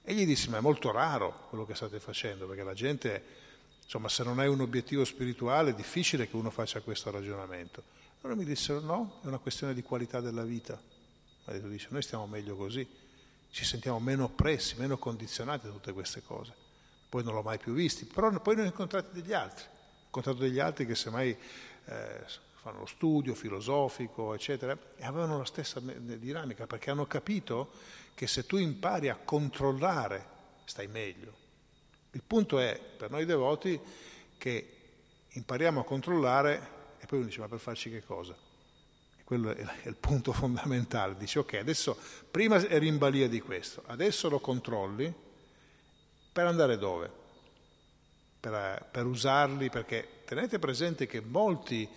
[0.03, 3.41] E gli dissi, ma è molto raro quello che state facendo, perché la gente
[3.83, 7.83] Insomma, se non hai un obiettivo spirituale è difficile che uno faccia questo ragionamento.
[8.21, 10.79] Allora mi dissero no, è una questione di qualità della vita.
[11.45, 12.87] Ma detto dice, noi stiamo meglio così,
[13.51, 16.62] ci sentiamo meno oppressi, meno condizionati da tutte queste cose.
[17.13, 19.65] Poi non l'ho mai più visti, però poi ne ho incontrati degli altri.
[19.65, 21.29] Ho incontrato degli altri che semmai
[21.85, 27.69] eh, fanno lo studio filosofico, eccetera, e avevano la stessa dinamica, perché hanno capito
[28.15, 30.25] che se tu impari a controllare,
[30.65, 31.31] stai meglio.
[32.13, 33.79] Il punto è, per noi devoti,
[34.35, 34.77] che
[35.29, 38.35] impariamo a controllare e poi uno dice, ma per farci che cosa?
[39.15, 41.15] E quello è il punto fondamentale.
[41.15, 41.95] Dice, ok, adesso
[42.31, 45.22] prima eri in balia di questo, adesso lo controlli
[46.33, 47.21] per andare dove?
[48.39, 51.87] Per, per usarli, perché tenete presente che molti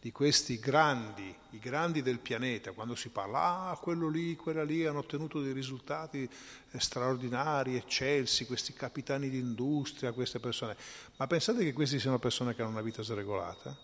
[0.00, 4.86] di questi grandi, i grandi del pianeta, quando si parla, ah, quello lì, quella lì
[4.86, 6.26] hanno ottenuto dei risultati
[6.70, 10.74] eh, straordinari, eccelsi, questi capitani di industria, queste persone,
[11.16, 13.76] ma pensate che questi siano persone che hanno una vita sregolata?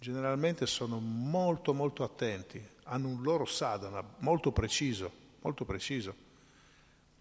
[0.00, 5.10] Generalmente sono molto molto attenti, hanno un loro sadhana molto preciso,
[5.42, 6.26] molto preciso.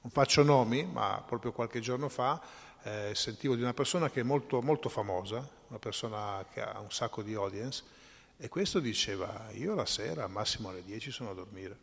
[0.08, 2.42] Non faccio nomi, ma proprio qualche giorno fa
[2.84, 6.92] eh, sentivo di una persona che è molto, molto famosa, una persona che ha un
[6.92, 7.84] sacco di audience,
[8.38, 11.78] e questo diceva, io la sera, al massimo alle 10, sono a dormire.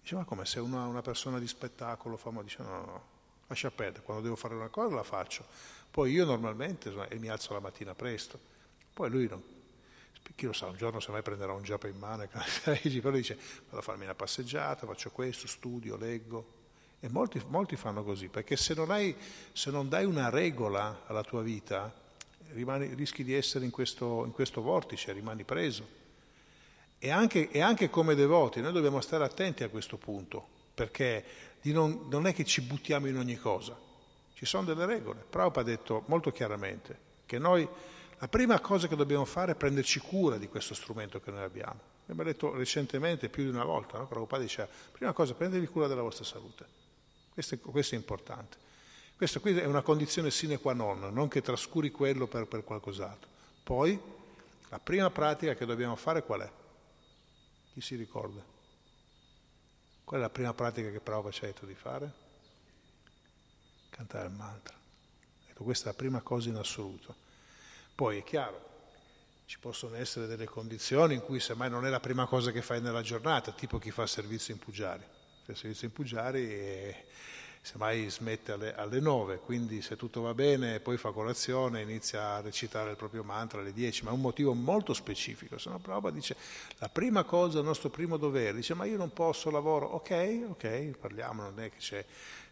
[0.00, 3.02] Diceva, come se una, una persona di spettacolo famosa, dice, no, no, no,
[3.46, 5.46] lascia perdere, quando devo fare una cosa la faccio.
[5.92, 8.36] Poi io normalmente e mi alzo la mattina presto.
[8.92, 9.40] Poi lui non,
[10.34, 12.26] chi lo sa, un giorno se mai prenderà un giappo in mano,
[12.64, 16.57] però dice, vado a farmi una passeggiata, faccio questo, studio, leggo.
[17.00, 19.14] E molti, molti fanno così, perché se non, hai,
[19.52, 21.92] se non dai una regola alla tua vita,
[22.52, 25.96] rimani, rischi di essere in questo, in questo, vortice, rimani preso.
[26.98, 30.44] E anche, e anche, come devoti noi dobbiamo stare attenti a questo punto,
[30.74, 31.24] perché
[31.62, 33.78] non, non, è che ci buttiamo in ogni cosa,
[34.34, 35.24] ci sono delle regole.
[35.28, 37.68] Prabhupada ha detto molto chiaramente che noi
[38.18, 41.96] la prima cosa che dobbiamo fare è prenderci cura di questo strumento che noi abbiamo.
[42.02, 44.06] Abbiamo detto recentemente più di una volta, no?
[44.06, 46.77] Prabhupada diceva, prima cosa prendetevi cura della vostra salute,
[47.38, 48.56] questo è, questo è importante.
[49.16, 53.28] Questa qui è una condizione sine qua non, non che trascuri quello per, per qualcos'altro.
[53.62, 54.00] Poi,
[54.70, 56.50] la prima pratica che dobbiamo fare qual è?
[57.72, 58.42] Chi si ricorda?
[60.02, 62.12] Qual è la prima pratica che Prabhupada ci ha detto di fare?
[63.90, 64.74] Cantare il mantra.
[65.48, 67.14] Ecco, questa è la prima cosa in assoluto.
[67.94, 68.66] Poi è chiaro,
[69.46, 72.80] ci possono essere delle condizioni in cui semmai non è la prima cosa che fai
[72.80, 75.04] nella giornata, tipo chi fa servizio in Pugiari.
[75.48, 77.04] Fa servizio in Pugiari e
[77.62, 82.40] semmai smette alle, alle 9, quindi se tutto va bene poi fa colazione, inizia a
[82.42, 86.14] recitare il proprio mantra alle 10, ma è un motivo molto specifico, se no Prabhupada
[86.14, 86.36] dice
[86.76, 90.98] la prima cosa, il nostro primo dovere, dice ma io non posso, lavoro, ok, ok,
[91.00, 92.04] parliamo, non è che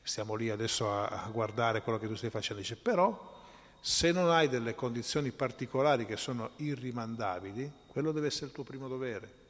[0.02, 3.34] stiamo lì adesso a, a guardare quello che tu stai facendo, dice però
[3.78, 8.88] se non hai delle condizioni particolari che sono irrimandabili, quello deve essere il tuo primo
[8.88, 9.44] dovere.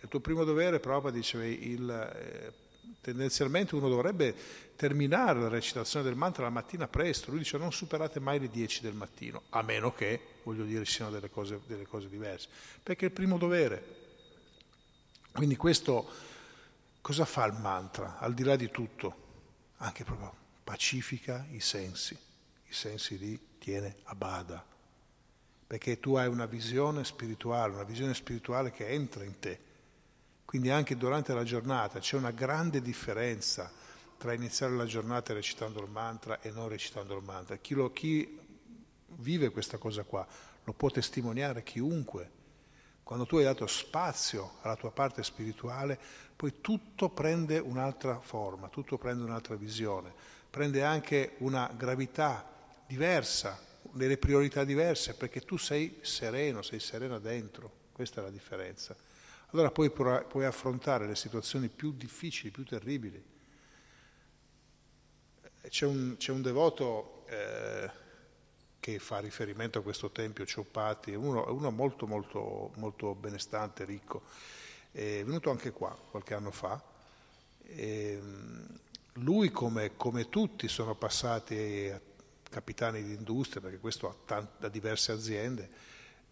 [0.00, 2.63] Il tuo primo dovere, Prabhupada diceva, il, eh,
[3.04, 4.34] tendenzialmente uno dovrebbe
[4.76, 8.80] terminare la recitazione del mantra la mattina presto, lui dice non superate mai le 10
[8.80, 12.48] del mattino, a meno che, voglio dire, siano delle cose, delle cose diverse,
[12.82, 14.02] perché è il primo dovere.
[15.32, 16.08] Quindi questo
[17.02, 18.18] cosa fa il mantra?
[18.18, 19.22] Al di là di tutto,
[19.78, 20.34] anche proprio
[20.64, 24.64] pacifica i sensi, i sensi li tiene a bada,
[25.66, 29.72] perché tu hai una visione spirituale, una visione spirituale che entra in te
[30.54, 33.68] quindi anche durante la giornata c'è una grande differenza
[34.16, 37.56] tra iniziare la giornata recitando il mantra e non recitando il mantra.
[37.56, 38.38] Chi, lo, chi
[39.16, 40.24] vive questa cosa qua
[40.62, 42.30] lo può testimoniare chiunque.
[43.02, 45.98] Quando tu hai dato spazio alla tua parte spirituale,
[46.36, 50.14] poi tutto prende un'altra forma, tutto prende un'altra visione,
[50.48, 52.48] prende anche una gravità
[52.86, 58.94] diversa, delle priorità diverse, perché tu sei sereno, sei serena dentro, questa è la differenza
[59.54, 63.22] allora poi puoi affrontare le situazioni più difficili, più terribili.
[65.68, 67.88] C'è un, c'è un devoto eh,
[68.80, 74.22] che fa riferimento a questo tempio Ciopati, uno, uno molto, molto, molto benestante, ricco,
[74.90, 76.82] è venuto anche qua qualche anno fa.
[77.62, 78.20] E
[79.14, 82.00] lui, come, come tutti, sono passati a
[82.50, 85.70] capitani di industria, perché questo ha, tant- ha diverse aziende,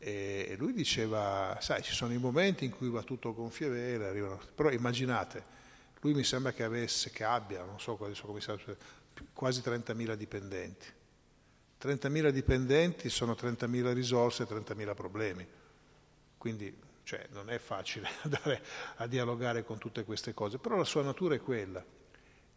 [0.04, 4.40] e lui diceva, sai, ci sono i momenti in cui va tutto gonfie vele, arrivano,
[4.52, 5.44] però immaginate,
[6.00, 8.58] lui mi sembra che avesse, che abbia, non so adesso come sia,
[9.32, 10.86] quasi 30.000 dipendenti.
[11.80, 15.46] 30.000 dipendenti sono 30.000 risorse e 30.000 problemi.
[16.36, 18.60] Quindi cioè, non è facile andare
[18.96, 21.84] a dialogare con tutte queste cose, però la sua natura è quella.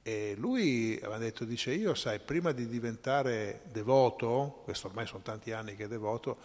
[0.02, 5.52] E lui aveva detto, dice, io sai, prima di diventare devoto, questo ormai sono tanti
[5.52, 6.38] anni che è devoto,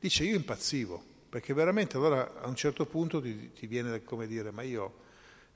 [0.00, 4.50] dice, io impazzivo, perché veramente allora a un certo punto ti, ti viene come dire,
[4.50, 5.08] ma io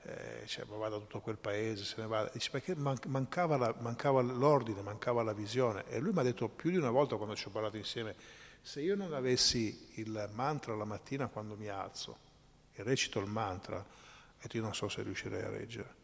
[0.03, 4.21] eh, cioè, vado a tutto quel paese, se ne va, dice, perché mancava, la, mancava
[4.21, 5.85] l'ordine, mancava la visione.
[5.87, 8.15] E lui mi ha detto più di una volta quando ci ho parlato insieme,
[8.61, 12.17] se io non avessi il mantra la mattina quando mi alzo
[12.73, 13.83] e recito il mantra,
[14.51, 16.03] io non so se riuscirei a reggere.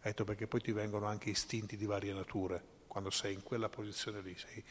[0.00, 3.68] Ha detto perché poi ti vengono anche istinti di varie nature, quando sei in quella
[3.68, 4.62] posizione lì, sei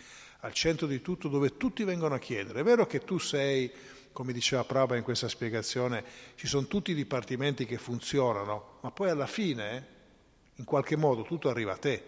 [0.41, 2.59] al centro di tutto dove tutti vengono a chiedere.
[2.59, 3.71] È vero che tu sei,
[4.11, 6.03] come diceva Prabha in questa spiegazione,
[6.35, 9.87] ci sono tutti i dipartimenti che funzionano, ma poi alla fine,
[10.55, 12.03] in qualche modo, tutto arriva a te.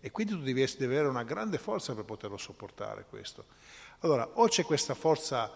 [0.00, 3.44] E quindi tu devi, avere una grande forza per poterlo sopportare questo.
[4.00, 5.50] Allora, o c'è questa forza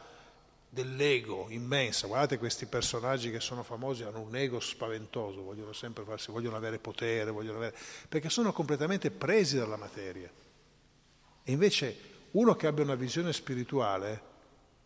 [0.69, 2.07] dell'ego immensa.
[2.07, 6.79] Guardate questi personaggi che sono famosi, hanno un ego spaventoso, vogliono sempre farsi, vogliono avere
[6.79, 7.77] potere, vogliono avere,
[8.09, 10.31] perché sono completamente presi dalla materia.
[11.49, 11.97] E invece
[12.33, 14.35] uno che abbia una visione spirituale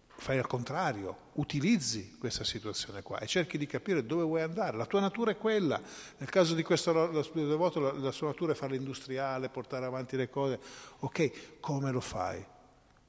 [0.06, 4.76] fai al contrario, utilizzi questa situazione qua e cerchi di capire dove vuoi andare.
[4.76, 5.80] La tua natura è quella.
[6.18, 6.92] Nel caso di questo
[7.32, 10.60] devoto, la, la sua natura è fare l'industriale, portare avanti le cose.
[10.98, 12.44] Ok, come lo fai?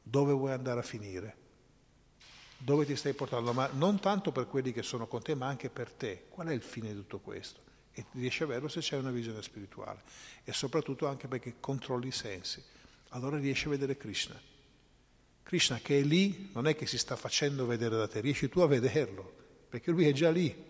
[0.02, 1.36] Dove vuoi andare a finire?
[2.64, 5.72] dove ti stai portando, ma non tanto per quelli che sono con te, ma anche
[5.72, 6.28] per te.
[6.30, 7.60] Qual è il fine di tutto questo?
[7.91, 10.04] E riesci a averlo se c'è una visione spirituale
[10.43, 12.64] e soprattutto anche perché controlli i sensi.
[13.14, 14.39] Allora riesci a vedere Krishna.
[15.43, 18.62] Krishna che è lì non è che si sta facendo vedere da te, riesci tu
[18.62, 19.34] a vederlo,
[19.68, 20.70] perché lui è già lì.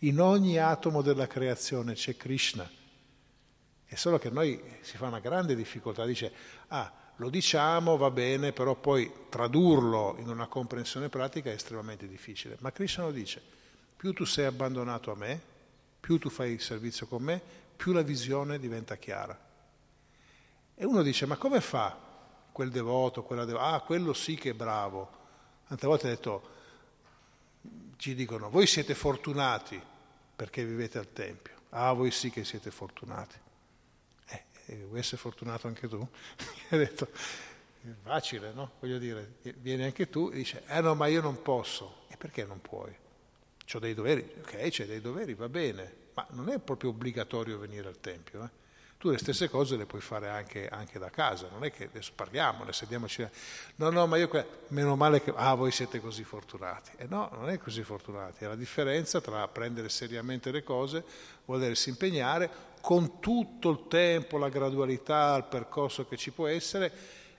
[0.00, 2.70] In ogni atomo della creazione c'è Krishna.
[3.84, 6.32] È solo che noi si fa una grande difficoltà, dice,
[6.68, 12.56] ah, lo diciamo, va bene, però poi tradurlo in una comprensione pratica è estremamente difficile.
[12.60, 13.42] Ma Krishna lo dice,
[13.96, 15.40] più tu sei abbandonato a me,
[16.00, 17.40] più tu fai il servizio con me,
[17.76, 19.43] più la visione diventa chiara.
[20.76, 21.96] E uno dice, ma come fa
[22.52, 23.72] quel devoto, quella devota?
[23.72, 25.22] Ah, quello sì che è bravo.
[25.68, 26.48] Tante volte ho detto,
[27.96, 29.80] ci dicono, voi siete fortunati
[30.36, 31.54] perché vivete al Tempio.
[31.70, 33.42] Ah, voi sì che siete fortunati
[34.66, 35.96] e vuoi essere fortunato anche tu?
[36.70, 37.08] ha detto,
[38.02, 38.72] facile, no?
[38.80, 42.06] Voglio dire, vieni anche tu e dice, eh no, ma io non posso.
[42.08, 42.94] E perché non puoi?
[43.72, 47.88] Ho dei doveri, ok, c'è dei doveri, va bene, ma non è proprio obbligatorio venire
[47.88, 48.44] al Tempio.
[48.44, 48.62] Eh?
[48.98, 52.12] Tu le stesse cose le puoi fare anche, anche, da casa, non è che adesso
[52.14, 53.28] parliamo, ne sediamoci.
[53.76, 54.30] No, no, ma io,
[54.68, 56.92] meno male che, ah, voi siete così fortunati.
[56.96, 61.04] E no, non è così fortunati, è la differenza tra prendere seriamente le cose,
[61.44, 66.92] volersi impegnare con tutto il tempo, la gradualità, il percorso che ci può essere,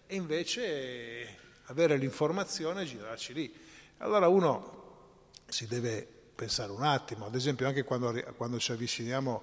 [0.07, 3.53] e invece avere l'informazione e girarci lì.
[3.97, 4.83] Allora uno
[5.47, 9.41] si deve pensare un attimo, ad esempio anche quando, quando ci avviciniamo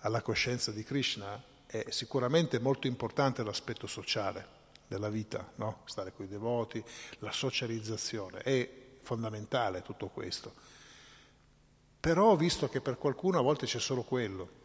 [0.00, 1.40] alla coscienza di Krishna,
[1.72, 5.80] è sicuramente molto importante l'aspetto sociale della vita, no?
[5.86, 6.84] stare con i devoti,
[7.20, 8.68] la socializzazione, è
[9.00, 10.52] fondamentale tutto questo.
[11.98, 14.60] Però visto che per qualcuno a volte c'è solo quello.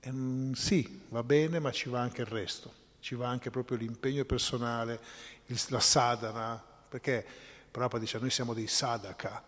[0.00, 3.76] E, mm, sì, va bene, ma ci va anche il resto, ci va anche proprio
[3.76, 5.00] l'impegno personale,
[5.46, 7.26] il, la sadhana, perché
[7.68, 9.42] Prabhupada dice noi siamo dei sadhaka,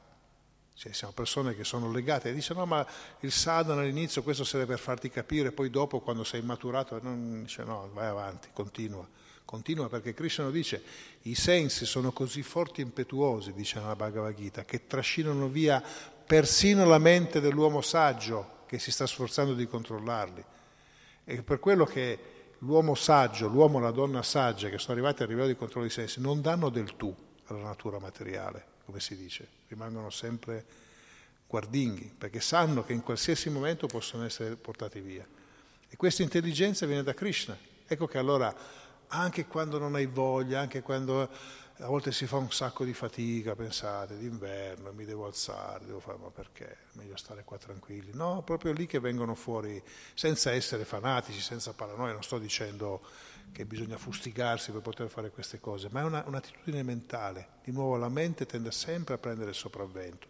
[0.75, 2.85] cioè, siamo persone che sono legate e dice no ma
[3.21, 7.63] il sadhana all'inizio questo serve per farti capire, poi dopo quando sei maturato non, dice
[7.63, 9.07] no vai avanti, continua,
[9.45, 10.83] continua perché Krishna dice
[11.23, 15.83] i sensi sono così forti e impetuosi, dice nella Bhagavad Gita, che trascinano via
[16.27, 20.45] persino la mente dell'uomo saggio che si sta sforzando di controllarli.
[21.25, 22.19] E per quello che
[22.59, 25.95] l'uomo saggio, l'uomo e la donna saggia che sono arrivati al livello di controllo dei
[25.95, 27.15] sensi non danno del tu
[27.47, 30.65] alla natura materiale come si dice, rimangono sempre
[31.47, 35.27] guardinghi, perché sanno che in qualsiasi momento possono essere portati via.
[35.89, 37.57] E questa intelligenza viene da Krishna.
[37.87, 38.55] Ecco che allora,
[39.09, 41.29] anche quando non hai voglia, anche quando
[41.79, 46.19] a volte si fa un sacco di fatica, pensate, d'inverno, mi devo alzare, devo fare,
[46.19, 46.77] ma perché?
[46.93, 48.13] Meglio stare qua tranquilli.
[48.15, 49.83] No, proprio lì che vengono fuori,
[50.15, 53.03] senza essere fanatici, senza paranoia, non sto dicendo
[53.51, 57.49] che bisogna fustigarsi per poter fare queste cose, ma è una, un'attitudine mentale.
[57.65, 60.29] Di nuovo la mente tende sempre a prendere il sopravvento.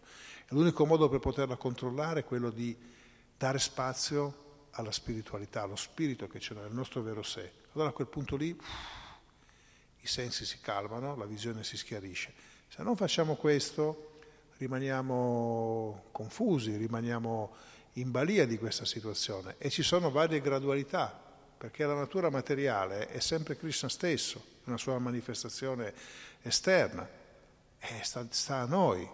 [0.48, 2.76] L'unico modo per poterla controllare è quello di
[3.36, 7.50] dare spazio alla spiritualità, allo spirito che c'è nel nostro vero sé.
[7.72, 8.48] Allora a quel punto lì
[10.00, 12.32] i sensi si calmano, la visione si schiarisce.
[12.68, 14.10] Se non facciamo questo
[14.58, 17.54] rimaniamo confusi, rimaniamo
[17.94, 21.31] in balia di questa situazione e ci sono varie gradualità
[21.62, 25.94] perché la natura materiale è sempre Krishna stesso, una sua manifestazione
[26.42, 27.08] esterna.
[27.78, 29.08] E sta, sta a noi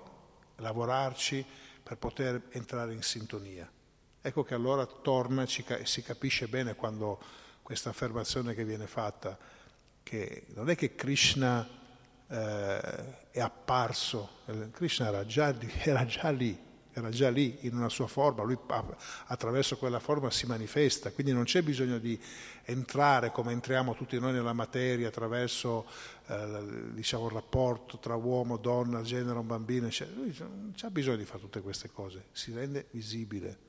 [0.56, 1.44] lavorarci
[1.82, 3.70] per poter entrare in sintonia.
[4.22, 7.20] Ecco che allora torna e si capisce bene quando
[7.60, 9.36] questa affermazione che viene fatta,
[10.02, 11.68] che non è che Krishna
[12.28, 14.38] eh, è apparso,
[14.72, 16.58] Krishna era già, era già lì,
[16.98, 18.58] era già lì in una sua forma, lui
[19.26, 22.18] attraverso quella forma si manifesta, quindi non c'è bisogno di
[22.64, 25.86] entrare come entriamo tutti noi nella materia attraverso
[26.26, 30.18] eh, diciamo, il rapporto tra uomo, donna, genere, un bambino, eccetera.
[30.18, 33.67] lui non c'ha bisogno di fare tutte queste cose, si rende visibile.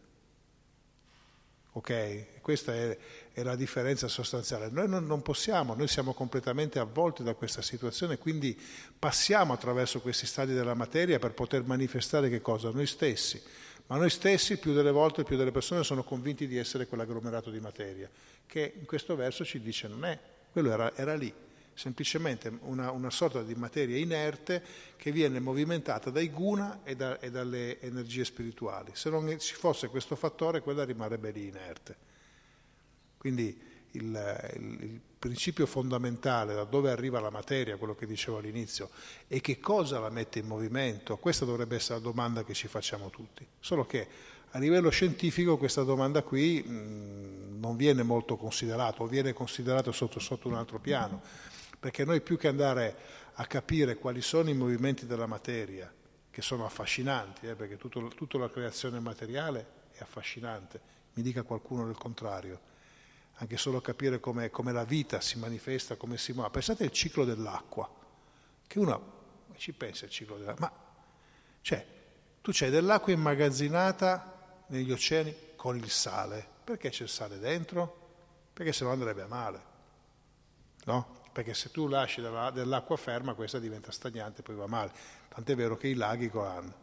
[1.74, 2.42] Ok?
[2.42, 2.98] Questa è,
[3.32, 4.70] è, la differenza sostanziale.
[4.70, 8.60] Noi non, non, possiamo, noi siamo completamente avvolti da questa situazione, quindi
[8.98, 12.72] passiamo attraverso questi stadi della materia per poter manifestare che cosa?
[12.72, 13.42] Noi stessi.
[13.88, 17.60] Ma noi stessi, più delle volte, più delle persone sono convinti di essere quell'agglomerato di
[17.60, 18.10] materia,
[18.46, 20.18] che in questo verso ci dice non è,
[20.52, 21.34] quello era, era lì
[21.80, 24.62] semplicemente una, una, sorta di materia inerte
[24.98, 28.92] che viene movimentata dai guna e, da, e, dalle energie spirituali.
[28.96, 31.96] Se non ci fosse questo fattore, quella rimarrebbe lì inerte.
[33.18, 33.58] Quindi
[33.92, 38.90] il, il, il principio fondamentale da dove arriva la materia, quello che dicevo all'inizio,
[39.30, 43.10] e che cosa la mette in movimento, questa dovrebbe essere la domanda che ci facciamo
[43.10, 43.48] tutti.
[43.58, 44.06] Solo che
[44.52, 50.20] a livello scientifico questa domanda qui mh, non viene molto considerata, o viene considerata sotto,
[50.20, 51.22] sotto un altro piano
[51.80, 52.98] perché noi più che andare
[53.34, 55.92] a capire quali sono i movimenti della materia,
[56.30, 60.82] che sono affascinanti, eh, perché tutto, tutta la creazione materiale è affascinante,
[61.14, 62.60] mi dica qualcuno del contrario,
[63.36, 66.50] anche solo capire come, come la vita si manifesta, come si muove.
[66.50, 67.90] Pensate al ciclo dell'acqua,
[68.68, 69.18] che uno
[69.56, 70.88] ci pensa al ciclo dell'acqua, ma
[71.62, 71.86] cioè,
[72.42, 78.08] tu c'hai dell'acqua immagazzinata negli oceani con il sale, perché c'è il sale dentro?
[78.52, 79.62] Perché se no andrebbe male,
[80.86, 81.19] no?
[81.40, 84.92] Perché se tu lasci dell'acqua ferma questa diventa stagnante e poi va male.
[85.30, 86.74] Tant'è vero che i laghi hanno un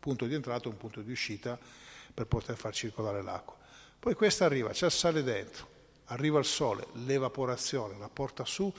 [0.00, 1.56] punto di entrata e un punto di uscita
[2.12, 3.54] per poter far circolare l'acqua.
[4.00, 5.68] Poi questa arriva, c'è il sale dentro,
[6.06, 8.72] arriva il sole, l'evaporazione la porta su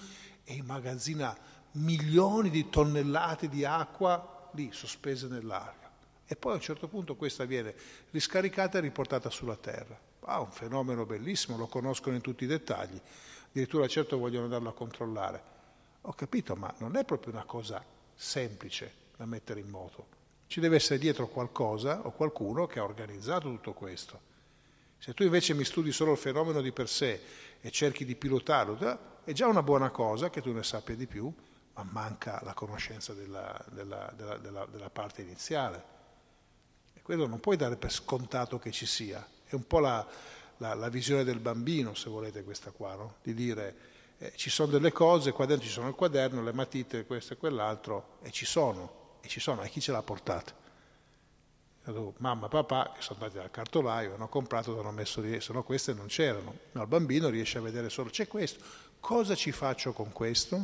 [0.44, 1.38] e immagazzina
[1.74, 5.90] milioni di tonnellate di acqua lì sospese nell'aria.
[6.26, 7.74] E poi a un certo punto questa viene
[8.10, 9.98] riscaricata e riportata sulla terra.
[10.26, 13.00] Ah, un fenomeno bellissimo, lo conoscono in tutti i dettagli
[13.52, 15.44] addirittura certo vogliono andarlo a controllare.
[16.02, 17.84] Ho capito, ma non è proprio una cosa
[18.16, 20.20] semplice da mettere in moto.
[20.48, 24.30] Ci deve essere dietro qualcosa o qualcuno che ha organizzato tutto questo.
[24.98, 27.22] Se tu invece mi studi solo il fenomeno di per sé
[27.60, 31.32] e cerchi di pilotarlo, è già una buona cosa che tu ne sappia di più,
[31.74, 35.84] ma manca la conoscenza della, della, della, della parte iniziale.
[36.94, 39.26] E quello non puoi dare per scontato che ci sia.
[39.44, 40.08] È un po' la,
[40.62, 43.16] la, la, visione del bambino, se volete, questa qua, no?
[43.24, 43.76] di dire
[44.20, 47.38] eh, ci sono delle cose, qua dentro ci sono il quaderno, le matite, questo e
[47.38, 50.60] quell'altro, e ci sono, e ci sono, e chi ce l'ha portata?
[52.18, 55.94] Mamma papà che sono andati dal cartolaio, hanno comprato, hanno messo lì, se no queste
[55.94, 56.56] non c'erano.
[56.74, 58.64] No, il bambino riesce a vedere solo c'è questo,
[59.00, 60.64] cosa ci faccio con questo?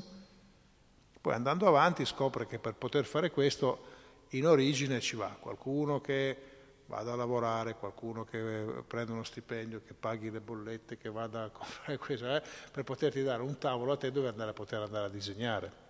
[1.20, 3.96] Poi andando avanti scopre che per poter fare questo
[4.32, 6.57] in origine ci va qualcuno che
[6.88, 11.50] vada a lavorare, qualcuno che prenda uno stipendio, che paghi le bollette, che vada a
[11.52, 15.06] comprare questo, eh, per poterti dare un tavolo a te dove andare a poter andare
[15.06, 15.86] a disegnare.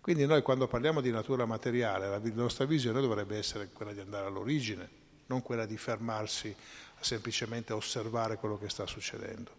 [0.00, 4.26] Quindi noi quando parliamo di natura materiale, la nostra visione dovrebbe essere quella di andare
[4.26, 4.86] all'origine,
[5.26, 6.54] non quella di fermarsi
[6.98, 9.50] a semplicemente osservare quello che sta succedendo.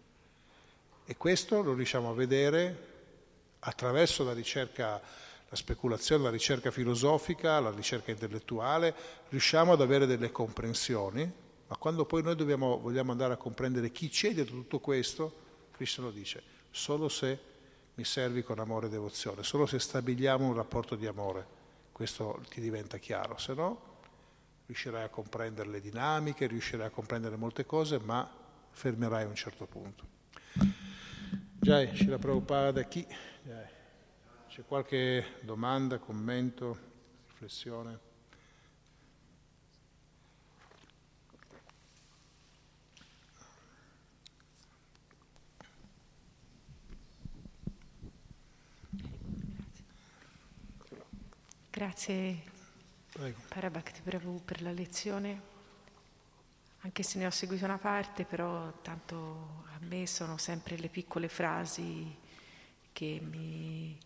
[1.04, 2.94] E questo lo riusciamo a vedere
[3.58, 5.00] attraverso la ricerca
[5.56, 8.94] la speculazione, la ricerca filosofica, la ricerca intellettuale,
[9.30, 11.32] riusciamo ad avere delle comprensioni,
[11.66, 16.02] ma quando poi noi dobbiamo, vogliamo andare a comprendere chi c'è dietro tutto questo, Cristo
[16.02, 17.54] lo dice, solo se
[17.94, 21.46] mi servi con amore e devozione, solo se stabiliamo un rapporto di amore,
[21.90, 23.94] questo ti diventa chiaro, se no
[24.66, 28.28] riuscirai a comprendere le dinamiche, riuscirai a comprendere molte cose, ma
[28.70, 30.04] fermerai a un certo punto.
[31.60, 33.06] Jai, Shila Prabhupada, chi?
[33.42, 33.75] Jai.
[34.56, 36.78] C'è qualche domanda, commento,
[37.26, 37.98] riflessione?
[51.68, 52.42] Grazie
[53.12, 53.38] Prego.
[53.48, 55.42] Parabhakti Prabhu per la lezione,
[56.80, 61.28] anche se ne ho seguito una parte, però tanto a me sono sempre le piccole
[61.28, 62.16] frasi
[62.94, 64.05] che mi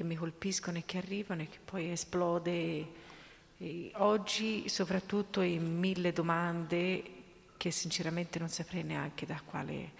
[0.00, 2.92] che mi colpiscono e che arrivano e che poi esplode
[3.58, 7.02] e oggi soprattutto in mille domande
[7.58, 9.90] che sinceramente non saprei neanche da quale,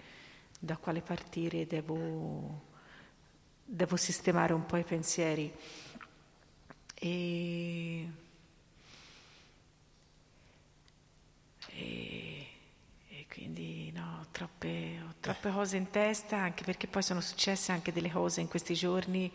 [0.57, 2.63] da quale partire, devo,
[3.63, 5.53] devo, sistemare un po' i pensieri.
[6.95, 8.09] E,
[11.67, 17.71] e quindi no, ho troppe, ho troppe cose in testa, anche perché poi sono successe
[17.71, 19.31] anche delle cose in questi giorni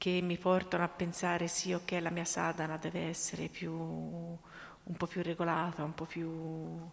[0.00, 5.06] che mi portano a pensare sì, ok, la mia sadhana deve essere più, un po'
[5.06, 6.90] più regolata, un po' più, um,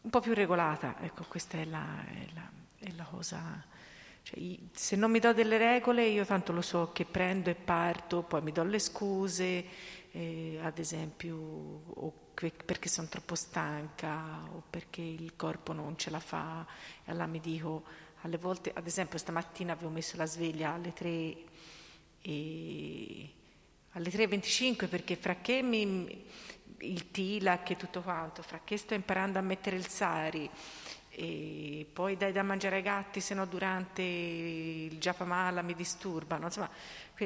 [0.00, 0.96] un po più regolata.
[1.02, 2.50] Ecco, questa è la, è la,
[2.80, 3.64] è la cosa.
[4.24, 8.22] Cioè, se non mi do delle regole, io tanto lo so che prendo e parto,
[8.22, 9.64] poi mi do le scuse,
[10.10, 16.20] eh, ad esempio, o perché sono troppo stanca o perché il corpo non ce la
[16.20, 16.66] fa
[17.04, 21.36] e allora mi dico alle volte, ad esempio stamattina avevo messo la sveglia alle 3
[22.20, 23.32] e
[23.92, 26.24] alle 3.25 perché fra che mi,
[26.78, 30.50] il TILAC e tutto quanto, fra che sto imparando a mettere il sari
[31.20, 36.70] e poi dai da mangiare ai gatti se no durante il giapamala mi disturbano, insomma,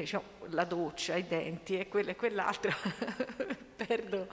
[0.03, 0.19] cioè,
[0.49, 2.71] la doccia, i denti e quello e quell'altro,
[3.77, 4.27] perdo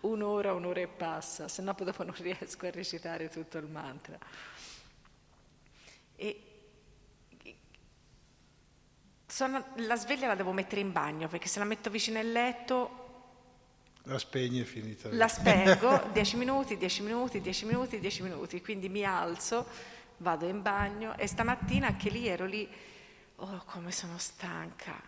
[0.00, 4.18] un'ora, un'ora e passa, se no dopo non riesco a recitare tutto il mantra.
[6.22, 7.56] E
[9.26, 13.02] sono, la sveglia la devo mettere in bagno perché se la metto vicino al letto
[14.04, 15.08] la spegni e finita.
[15.12, 19.64] La spengo, 10 minuti, 10 minuti, 10 minuti, 10 minuti, quindi mi alzo,
[20.18, 22.68] vado in bagno e stamattina anche lì ero lì,
[23.36, 25.00] oh come sono stanca.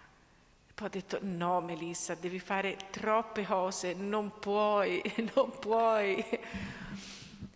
[0.75, 5.03] Poi ho detto no Melissa, devi fare troppe cose, non puoi,
[5.35, 6.25] non puoi.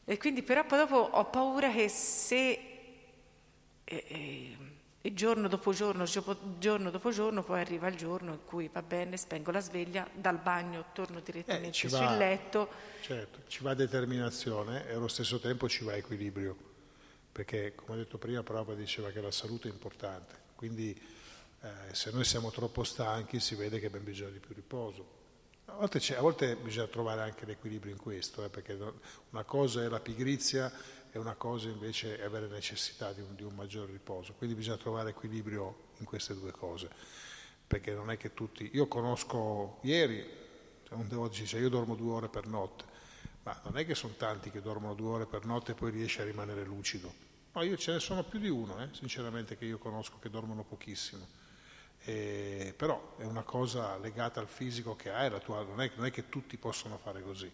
[0.04, 2.67] E quindi però poi dopo ho paura che se...
[3.90, 4.56] Eh, eh,
[5.00, 6.04] e giorno dopo giorno,
[6.58, 10.38] giorno dopo giorno, poi arriva il giorno in cui va bene, spengo la sveglia, dal
[10.38, 12.68] bagno torno direttamente eh, sul letto.
[13.00, 16.54] Certo, ci va determinazione e allo stesso tempo ci va equilibrio,
[17.32, 20.90] perché come ho detto prima Prabhupada diceva che la salute è importante, quindi
[21.62, 25.16] eh, se noi siamo troppo stanchi si vede che abbiamo bisogno di più riposo.
[25.66, 28.76] A volte, a volte bisogna trovare anche l'equilibrio in questo, eh, perché
[29.30, 30.72] una cosa è la pigrizia
[31.10, 34.34] e una cosa invece è avere necessità di un, di un maggior riposo.
[34.34, 36.88] Quindi bisogna trovare equilibrio in queste due cose,
[37.66, 38.70] perché non è che tutti...
[38.74, 40.24] Io conosco ieri,
[40.84, 42.84] cioè un devoto dice io dormo due ore per notte,
[43.42, 46.22] ma non è che sono tanti che dormono due ore per notte e poi riesce
[46.22, 47.26] a rimanere lucido.
[47.52, 50.64] No, io ce ne sono più di uno, eh, sinceramente, che io conosco che dormono
[50.64, 51.26] pochissimo.
[52.04, 56.28] Eh, però è una cosa legata al fisico che hai, non è, non è che
[56.28, 57.50] tutti possono fare così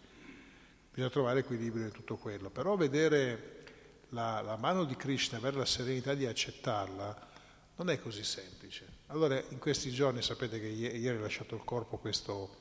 [0.95, 3.63] bisogna trovare equilibrio in tutto quello, però vedere
[4.11, 7.33] la, la mano di Krishna, avere la serenità di accettarla,
[7.75, 8.87] non è così semplice.
[9.09, 12.59] Allora, in questi giorni, sapete che ieri ha lasciato il corpo questo,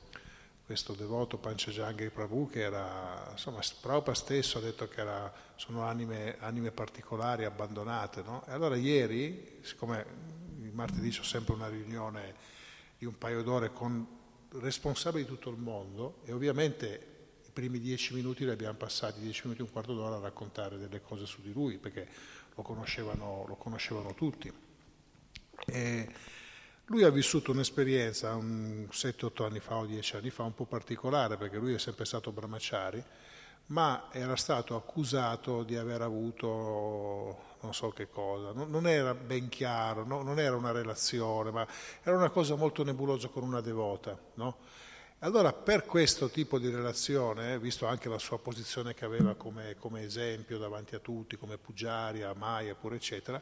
[0.66, 6.36] questo devoto Panchajangri Prabhu, che era, insomma, Prabhupada stesso ha detto che era, sono anime,
[6.40, 8.44] anime particolari, abbandonate, no?
[8.48, 10.04] E allora ieri, siccome
[10.60, 12.34] il martedì c'è sempre una riunione
[12.98, 14.04] di un paio d'ore con
[14.54, 17.12] responsabili di tutto il mondo, e ovviamente
[17.54, 21.24] primi dieci minuti li abbiamo passati, dieci minuti, un quarto d'ora a raccontare delle cose
[21.24, 22.06] su di lui, perché
[22.54, 24.52] lo conoscevano, lo conoscevano tutti.
[25.66, 26.08] E
[26.86, 31.36] lui ha vissuto un'esperienza un 7-8 anni fa o 10 anni fa un po' particolare,
[31.36, 33.02] perché lui è sempre stato brahmachari,
[33.66, 40.04] ma era stato accusato di aver avuto non so che cosa, non, era ben chiaro,
[40.04, 40.22] no?
[40.22, 41.66] non era una relazione, ma
[42.02, 44.18] era una cosa molto nebulosa con una devota.
[44.34, 44.56] No?
[45.24, 50.02] Allora per questo tipo di relazione, visto anche la sua posizione che aveva come, come
[50.02, 53.40] esempio davanti a tutti, come Pugiaria, Maya pure eccetera,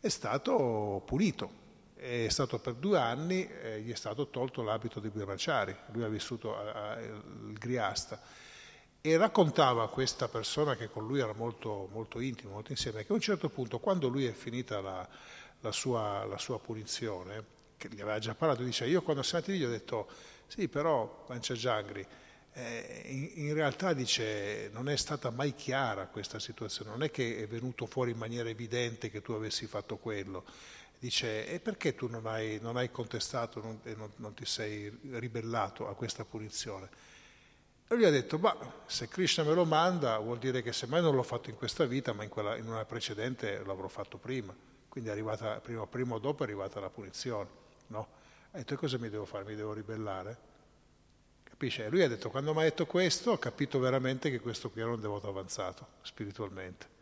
[0.00, 1.68] è stato punito.
[1.94, 6.08] È stato per due anni, eh, gli è stato tolto l'abito di Brahmachari, lui ha
[6.08, 6.56] vissuto
[7.48, 8.18] il Griasta.
[9.02, 13.12] E raccontava a questa persona che con lui era molto, molto intimo, molto insieme, che
[13.12, 15.06] a un certo punto, quando lui è finita la,
[15.60, 19.58] la, sua, la sua, punizione, che gli aveva già parlato, dice, io quando siamo andati
[19.58, 20.08] lì gli ho detto
[20.50, 22.04] sì, però Panciagiangri,
[22.54, 27.38] eh, in, in, realtà dice non è stata mai chiara questa situazione, non è che
[27.38, 30.44] è venuto fuori in maniera evidente che tu avessi fatto quello.
[30.98, 34.90] Dice, e perché tu non hai, non hai contestato non, e non, non, ti sei
[35.12, 36.88] ribellato a questa punizione?
[37.86, 41.14] E lui ha detto, ma se Krishna me lo manda vuol dire che semmai non
[41.14, 44.52] l'ho fatto in questa vita, ma in, quella, in una precedente l'avrò fatto prima.
[44.88, 47.48] Quindi è arrivata, prima, prima o dopo è arrivata la punizione.
[47.86, 48.18] No?
[48.52, 49.44] Ha detto, e cosa mi devo fare?
[49.44, 50.36] Mi devo ribellare?
[51.44, 51.88] Capisce?
[51.88, 54.90] Lui ha detto, quando mi ha detto questo, ho capito veramente che questo qui era
[54.90, 56.98] un devoto avanzato, spiritualmente.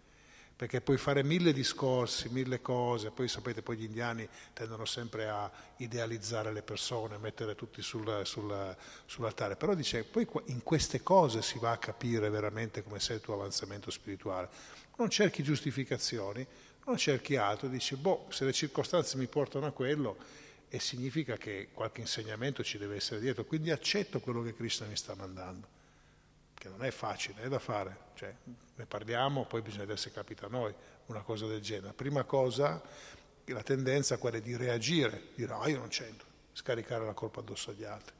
[0.54, 5.50] Perché puoi fare mille discorsi, mille cose, poi sapete, poi gli indiani tendono sempre a
[5.76, 8.76] idealizzare le persone, mettere tutti sul, sul,
[9.06, 9.56] sull'altare.
[9.56, 13.34] Però dice, poi in queste cose si va a capire veramente come sei il tuo
[13.34, 14.48] avanzamento spirituale.
[14.96, 16.46] Non cerchi giustificazioni,
[16.84, 20.16] non cerchi altro, dici, boh, se le circostanze mi portano a quello,
[20.68, 24.96] e significa che qualche insegnamento ci deve essere dietro, quindi accetto quello che Krishna mi
[24.96, 25.76] sta mandando.
[26.58, 28.34] che non è facile, è da fare, cioè,
[28.74, 30.74] ne parliamo, poi bisogna vedere se capita a noi
[31.06, 31.92] una cosa del genere.
[31.92, 32.82] Prima cosa,
[33.44, 37.70] la tendenza è quella di reagire, dire ah io non c'entro, scaricare la colpa addosso
[37.70, 38.12] agli altri.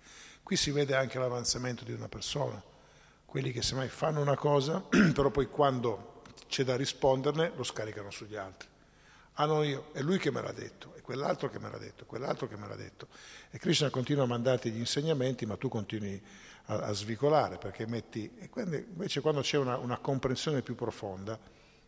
[0.42, 2.62] Qui si vede anche l'avanzamento di una persona,
[3.24, 4.80] quelli che semmai fanno una cosa,
[5.12, 8.68] però poi quando c'è da risponderne lo scaricano sugli altri.
[9.34, 12.46] Ah no, io, è lui che me l'ha detto, quell'altro che me l'ha detto, quell'altro
[12.46, 13.08] che me l'ha detto.
[13.50, 16.22] E Krishna continua a mandarti gli insegnamenti, ma tu continui
[16.66, 18.30] a, a svicolare, perché metti...
[18.38, 21.40] E quando, invece quando c'è una, una comprensione più profonda,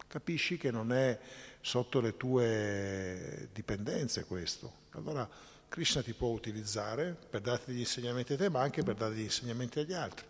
[0.09, 1.19] capisci che non è
[1.61, 4.73] sotto le tue dipendenze questo.
[4.93, 5.29] Allora
[5.69, 9.25] Krishna ti può utilizzare per darti degli insegnamenti a te, ma anche per dare degli
[9.25, 10.25] insegnamenti agli altri.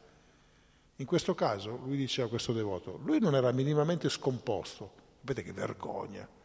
[0.96, 4.98] In questo caso, lui diceva a questo devoto, lui non era minimamente scomposto.
[5.20, 6.38] Sapete che vergogna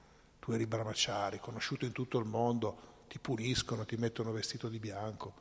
[0.45, 5.33] tu eri brahmachari, conosciuto in tutto il mondo, ti puniscono, ti mettono vestito di bianco.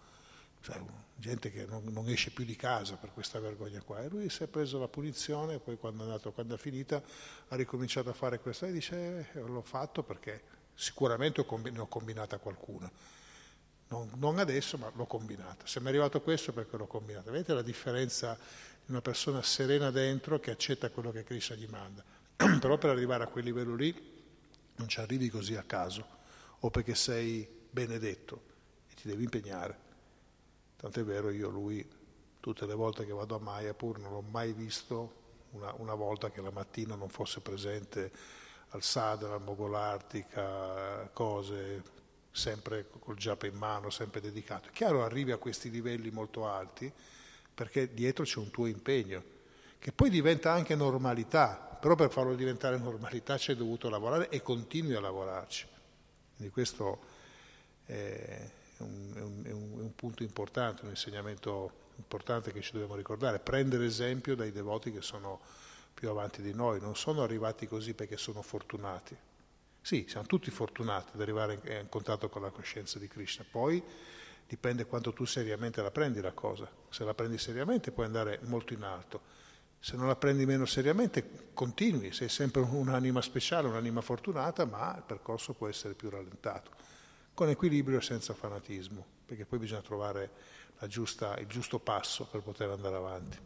[0.63, 0.81] Cioè,
[1.17, 4.01] gente che non, non, esce più di casa per questa vergogna qua.
[4.01, 7.03] E lui si è preso la punizione, poi quando è, andato, quando è finita
[7.49, 10.43] ha ricominciato a fare questo e dice eh, l'ho fatto perché
[10.73, 12.91] sicuramente ne ho combinata qualcuna.
[13.89, 15.67] Non, non, adesso, ma l'ho combinata.
[15.67, 17.31] Se mi è arrivato questo perché l'ho combinata.
[17.31, 18.39] Vedete la differenza
[18.83, 22.03] di una persona serena dentro che accetta quello che Krishna gli manda.
[22.59, 24.14] Però per arrivare a quel livello lì
[24.77, 26.07] non ci arrivi così a caso
[26.61, 28.43] o perché sei benedetto
[28.89, 29.79] e ti devi impegnare.
[30.77, 31.87] Tant'è vero io lui,
[32.41, 35.22] tutte le volte che vado a Mayapur, non l'ho mai visto
[35.53, 38.11] una, una volta che la mattina non fosse presente
[38.68, 41.83] al Sadra, al Mogolartica, cose,
[42.31, 44.68] sempre col giappa in mano, sempre dedicato.
[44.68, 46.93] È chiaro, arrivi a questi livelli molto alti
[47.55, 49.22] perché dietro c'è un tuo impegno,
[49.85, 54.41] che poi diventa anche normalità, però per farlo diventare normalità ci hai dovuto lavorare e
[54.41, 55.66] continui a lavorarci.
[56.37, 57.01] Quindi questo
[57.85, 63.41] è un, è, un, è un, punto importante, un insegnamento importante che ci dobbiamo ricordare,
[63.41, 65.39] prendere esempio dai devoti che sono
[65.93, 69.14] più avanti di noi, non sono arrivati così perché sono fortunati.
[69.82, 73.85] Sì, siamo tutti fortunati ad arrivare in contatto con la coscienza di Krishna, poi
[74.49, 78.72] dipende quanto tu seriamente la prendi la cosa, se la prendi seriamente puoi andare molto
[78.72, 79.34] in alto,
[79.85, 85.03] se non la prendi meno seriamente continui, sei sempre un'anima speciale, un'anima fortunata, ma il
[85.03, 86.70] percorso può essere più rallentato,
[87.35, 90.30] con equilibrio e senza fanatismo, perché poi bisogna trovare
[90.87, 93.39] giusta, il giusto passo per poter andare avanti.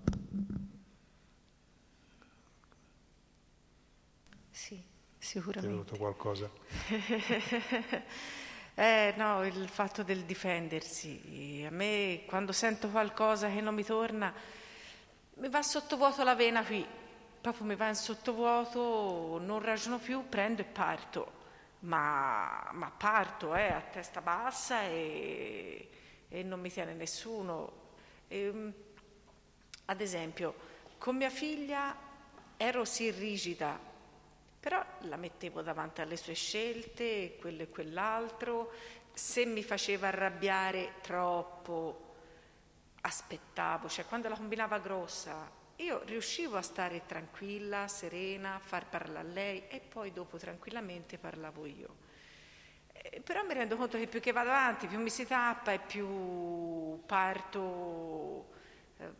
[4.48, 4.80] Sì,
[5.18, 5.60] sicuramente.
[5.60, 6.48] Ti è venuto qualcosa?
[8.74, 11.64] eh no, il fatto del difendersi.
[11.66, 14.32] A me quando sento qualcosa che non mi torna
[15.38, 16.84] mi va sottovuoto la vena qui,
[17.40, 21.32] proprio mi va in sottovuoto, non ragiono più, prendo e parto,
[21.80, 25.88] ma, ma parto eh, a testa bassa e,
[26.28, 27.72] e, non mi tiene nessuno.
[28.26, 28.72] E, ehm,
[29.86, 30.54] ad esempio,
[30.98, 31.96] con mia figlia
[32.56, 33.78] ero sì rigida,
[34.58, 38.72] però la mettevo davanti alle sue scelte, quello e quell'altro,
[39.12, 42.07] se mi faceva arrabbiare troppo
[43.00, 49.30] aspettavo, cioè quando la combinava grossa, io riuscivo a stare tranquilla, serena, far parlare a
[49.30, 51.96] lei e poi dopo tranquillamente parlavo io.
[52.92, 55.78] Eh, però mi rendo conto che più che vado avanti, più mi si tappa e
[55.78, 58.48] più parto.
[58.98, 59.12] Eh,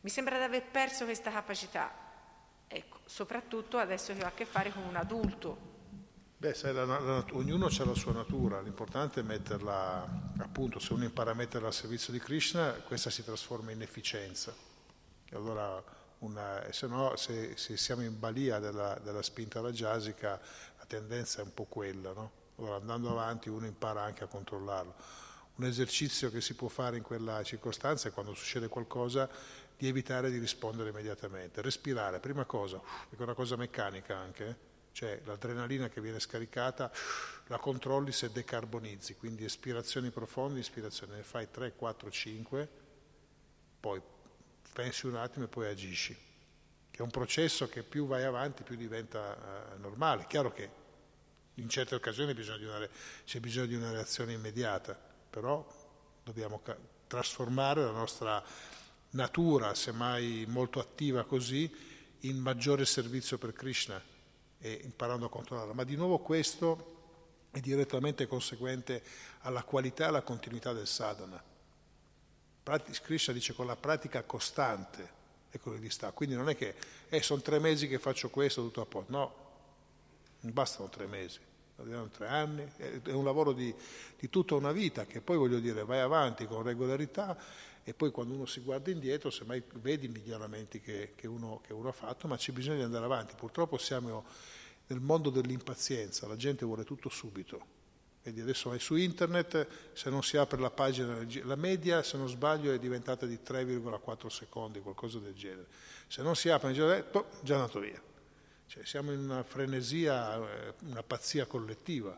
[0.00, 1.92] mi sembra di aver perso questa capacità.
[2.66, 5.71] Ecco, soprattutto adesso che ho a che fare con un adulto,
[6.42, 11.04] Beh, sai, la, la, ognuno ha la sua natura, l'importante è metterla, appunto, se uno
[11.04, 14.52] impara a metterla al servizio di Krishna, questa si trasforma in efficienza.
[15.30, 15.80] E allora,
[16.18, 20.30] una, se no, se, se, siamo in balia della, della spinta rajasica,
[20.78, 22.32] la tendenza è un po' quella, no?
[22.56, 24.94] Allora, andando avanti, uno impara anche a controllarlo.
[25.54, 29.30] Un esercizio che si può fare in quella circostanza è quando succede qualcosa
[29.76, 31.62] di evitare di rispondere immediatamente.
[31.62, 32.80] Respirare, prima cosa,
[33.10, 34.70] è una cosa meccanica anche, eh?
[34.92, 36.92] Cioè l'adrenalina che viene scaricata
[37.46, 42.68] la controlli se decarbonizzi, quindi espirazioni profonde, ispirazione, ne fai 3, 4, 5,
[43.80, 44.00] poi
[44.72, 46.16] pensi un attimo e poi agisci,
[46.90, 50.26] è un processo che più vai avanti più diventa uh, normale.
[50.26, 50.80] Chiaro che
[51.54, 52.88] in certe occasioni bisogna una,
[53.24, 55.66] c'è bisogno di una reazione immediata, però
[56.22, 56.76] dobbiamo ca-
[57.06, 58.42] trasformare la nostra
[59.10, 61.70] natura, semmai molto attiva così,
[62.20, 64.11] in maggiore servizio per Krishna
[64.62, 65.74] e imparando a controllarla.
[65.74, 67.00] Ma di nuovo questo
[67.50, 69.02] è direttamente conseguente
[69.40, 71.42] alla qualità e alla continuità del sadhana.
[73.02, 76.12] Krishna dice con la pratica costante, ecco dove sta.
[76.12, 76.76] Quindi non è che
[77.08, 79.12] eh, sono tre mesi che faccio questo, tutto a posto.
[79.12, 79.34] No,
[80.40, 81.40] non bastano tre mesi.
[81.76, 83.74] durano tre anni, è un lavoro di,
[84.16, 87.36] di, tutta una vita che poi voglio dire vai avanti con regolarità
[87.84, 91.72] e poi quando uno si guarda indietro semmai vedi i miglioramenti che, che, uno, che
[91.72, 93.34] uno ha fatto, ma c'è bisogno di andare avanti.
[93.34, 94.24] Purtroppo siamo
[94.86, 97.80] nel mondo dell'impazienza, la gente vuole tutto subito.
[98.22, 102.28] Vedi, adesso vai su internet, se non si apre la pagina, la media, se non
[102.28, 105.66] sbaglio, è diventata di 3,4 secondi, qualcosa del genere.
[106.06, 107.04] Se non si apre, già,
[107.40, 108.00] già andato via.
[108.68, 112.16] Cioè, siamo in una frenesia, eh, una pazzia collettiva.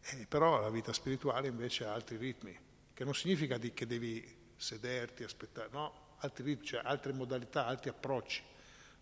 [0.00, 2.56] Eh, però la vita spirituale invece ha altri ritmi,
[2.94, 8.42] che non significa che devi sederti, aspettare, no, altri ritmi, cioè altre modalità, altri approcci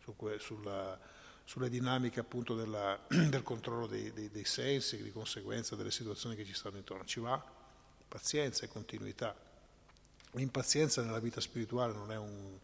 [0.02, 0.98] su que, sulla,
[1.44, 6.34] sulle dinamiche appunto della, del controllo dei, dei, dei sensi e di conseguenza delle situazioni
[6.34, 7.04] che ci stanno intorno.
[7.04, 7.60] Ci va
[8.08, 9.34] pazienza e continuità.
[10.32, 12.58] L'impazienza nella vita spirituale non è un,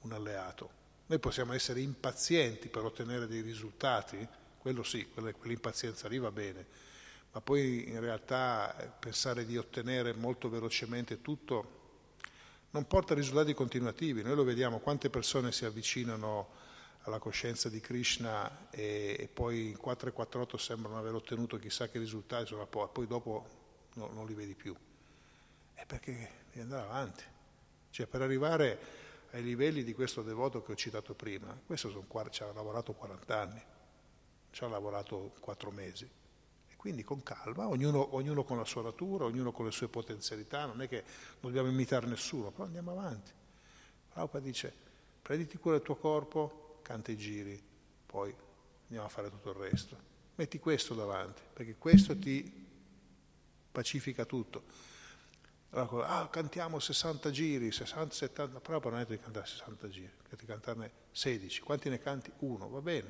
[0.00, 4.26] un alleato, noi possiamo essere impazienti per ottenere dei risultati,
[4.58, 6.66] quello sì, quell'impazienza lì va bene,
[7.30, 11.75] ma poi in realtà eh, pensare di ottenere molto velocemente tutto
[12.76, 14.22] non porta risultati continuativi.
[14.22, 16.64] Noi lo vediamo, quante persone si avvicinano
[17.04, 22.54] alla coscienza di Krishna e, e poi in 448 sembrano aver ottenuto chissà che risultati,
[22.68, 23.46] poi dopo
[23.94, 24.76] no, non li vedi più.
[25.72, 27.24] È perché devi andare avanti.
[27.88, 28.78] Cioè per arrivare
[29.30, 33.40] ai livelli di questo devoto che ho citato prima, questo sono, ci ha lavorato 40
[33.40, 33.62] anni,
[34.50, 36.10] ci ha lavorato 4 mesi.
[36.86, 40.80] Quindi con calma, ognuno, ognuno, con la sua natura, ognuno con le sue potenzialità, non
[40.82, 41.02] è che
[41.40, 43.32] dobbiamo imitare nessuno, però andiamo avanti.
[44.12, 44.72] Prabhupada dice,
[45.20, 47.60] prenditi cura del tuo corpo, canta i giri,
[48.06, 48.32] poi
[48.82, 49.96] andiamo a fare tutto il resto.
[50.36, 52.68] Metti questo davanti, perché questo ti
[53.72, 54.62] pacifica tutto.
[55.70, 60.36] Allora, ah, cantiamo 60 giri, 60, 70, però non è di cantare 60 giri, è
[60.36, 61.62] di cantarne 16.
[61.62, 62.30] Quanti ne canti?
[62.38, 63.08] Uno, va bene.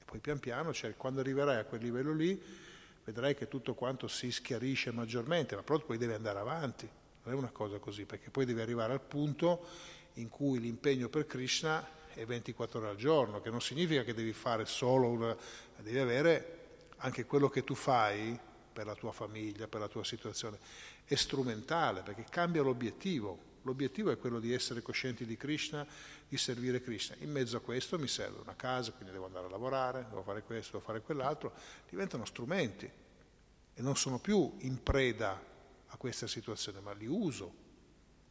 [0.00, 2.68] E poi pian piano, cioè, quando arriverai a quel livello lì,
[3.04, 6.88] vedrai che tutto quanto si schiarisce maggiormente, ma proprio poi devi andare avanti.
[7.22, 9.66] Non è una cosa così, perché poi devi arrivare al punto
[10.14, 14.32] in cui l'impegno per Krishna è 24 ore al giorno, che non significa che devi
[14.32, 15.36] fare solo una...
[15.78, 16.58] devi avere
[16.98, 18.38] anche quello che tu fai
[18.72, 20.58] per la tua famiglia, per la tua situazione
[21.14, 23.48] è strumentale perché cambia l'obiettivo.
[23.62, 25.86] L'obiettivo è quello di essere coscienti di Krishna,
[26.28, 27.16] di servire Krishna.
[27.20, 30.42] In mezzo a questo mi serve una casa, quindi devo andare a lavorare, devo fare
[30.42, 31.52] questo, devo fare quell'altro.
[31.88, 32.90] Diventano strumenti
[33.74, 35.40] e non sono più in preda
[35.86, 37.52] a questa situazione, ma li uso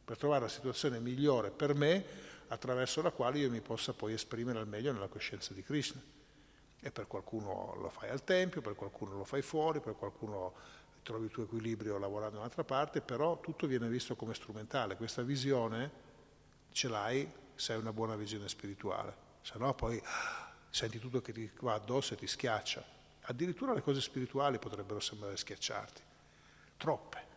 [0.04, 2.04] per trovare la situazione migliore per me
[2.48, 6.02] attraverso la quale io mi possa poi esprimere al meglio nella coscienza di Krishna.
[6.82, 10.54] E per qualcuno lo fai al Tempio, per qualcuno lo fai fuori, per qualcuno
[11.02, 14.96] trovi il tuo equilibrio lavorando da un'altra parte, però tutto viene visto come strumentale.
[14.96, 16.08] Questa visione
[16.70, 20.00] ce l'hai se hai una buona visione spirituale, se no poi
[20.70, 22.82] senti tutto che ti va addosso e ti schiaccia.
[23.22, 26.02] Addirittura le cose spirituali potrebbero sembrare schiacciarti,
[26.76, 27.28] troppe.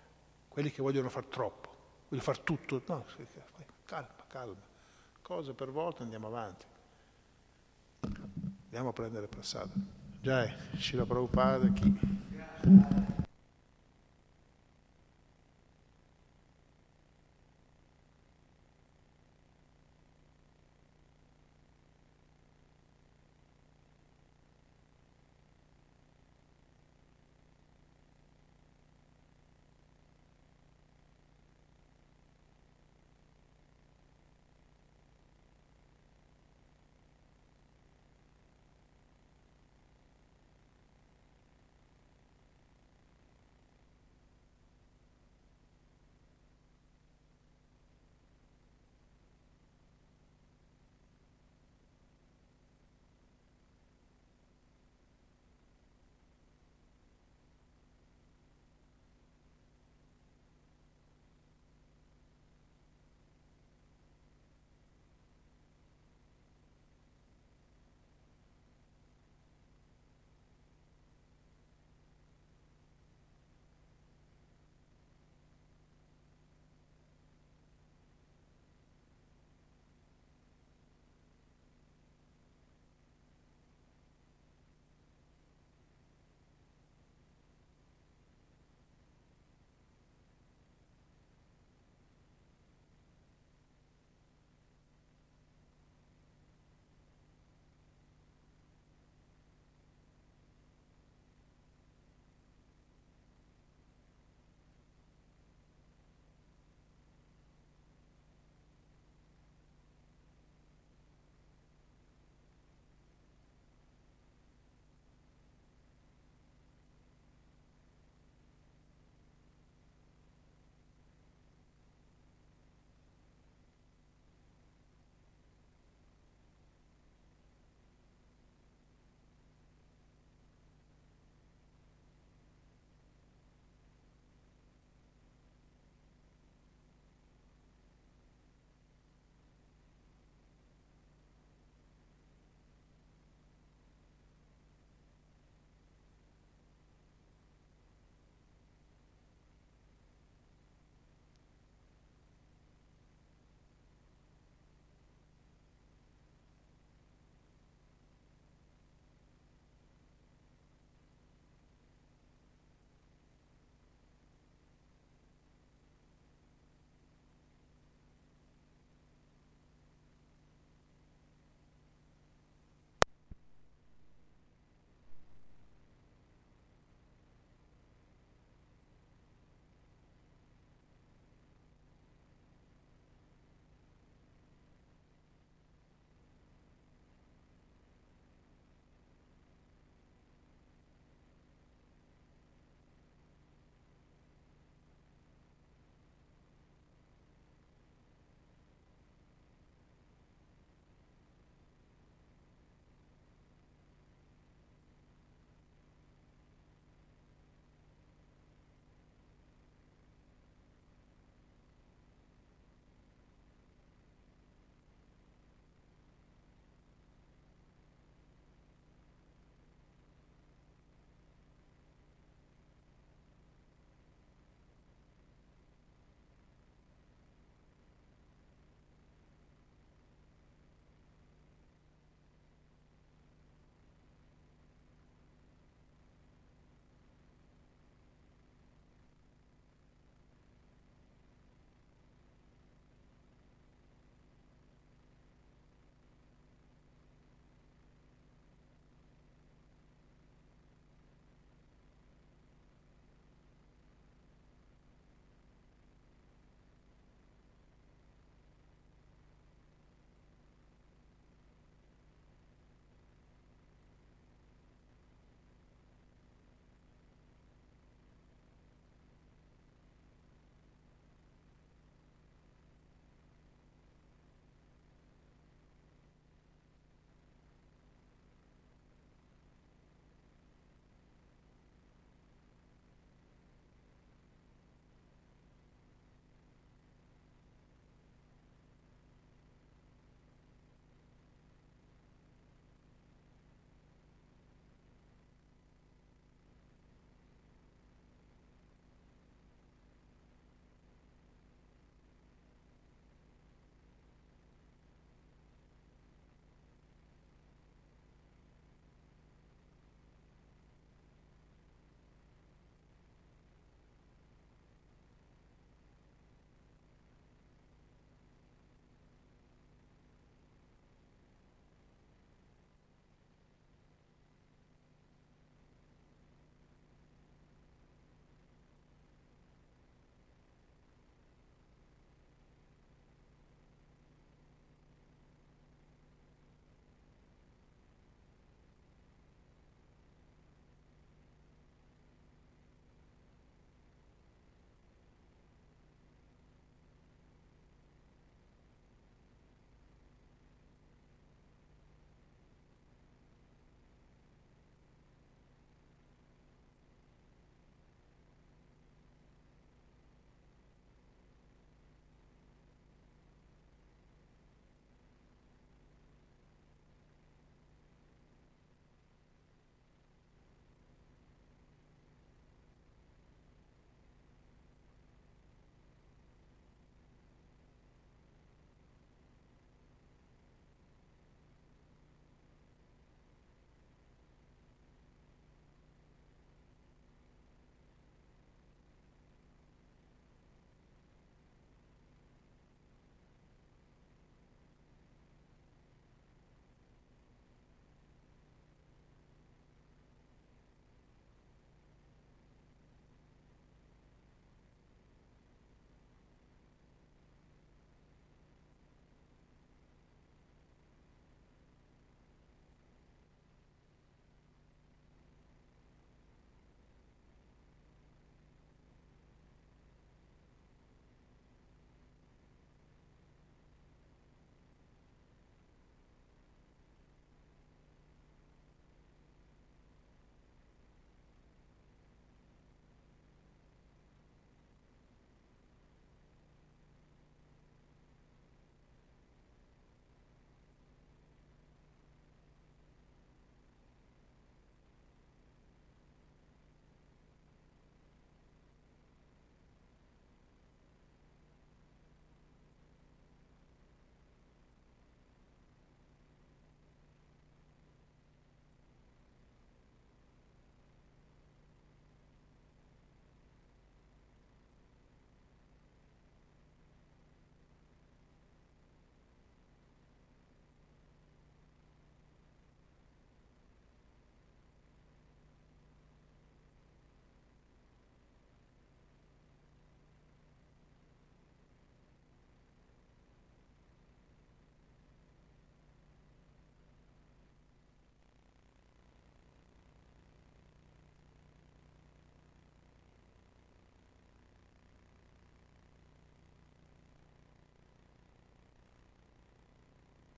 [0.48, 1.70] Quelli che vogliono fare troppo,
[2.08, 3.06] vogliono fare tutto, no,
[3.86, 4.62] calma, calma,
[5.22, 6.66] cose per volta andiamo avanti.
[8.66, 9.72] Andiamo a prendere passata.
[10.22, 13.12] Già, Shila Prabhupada, chi?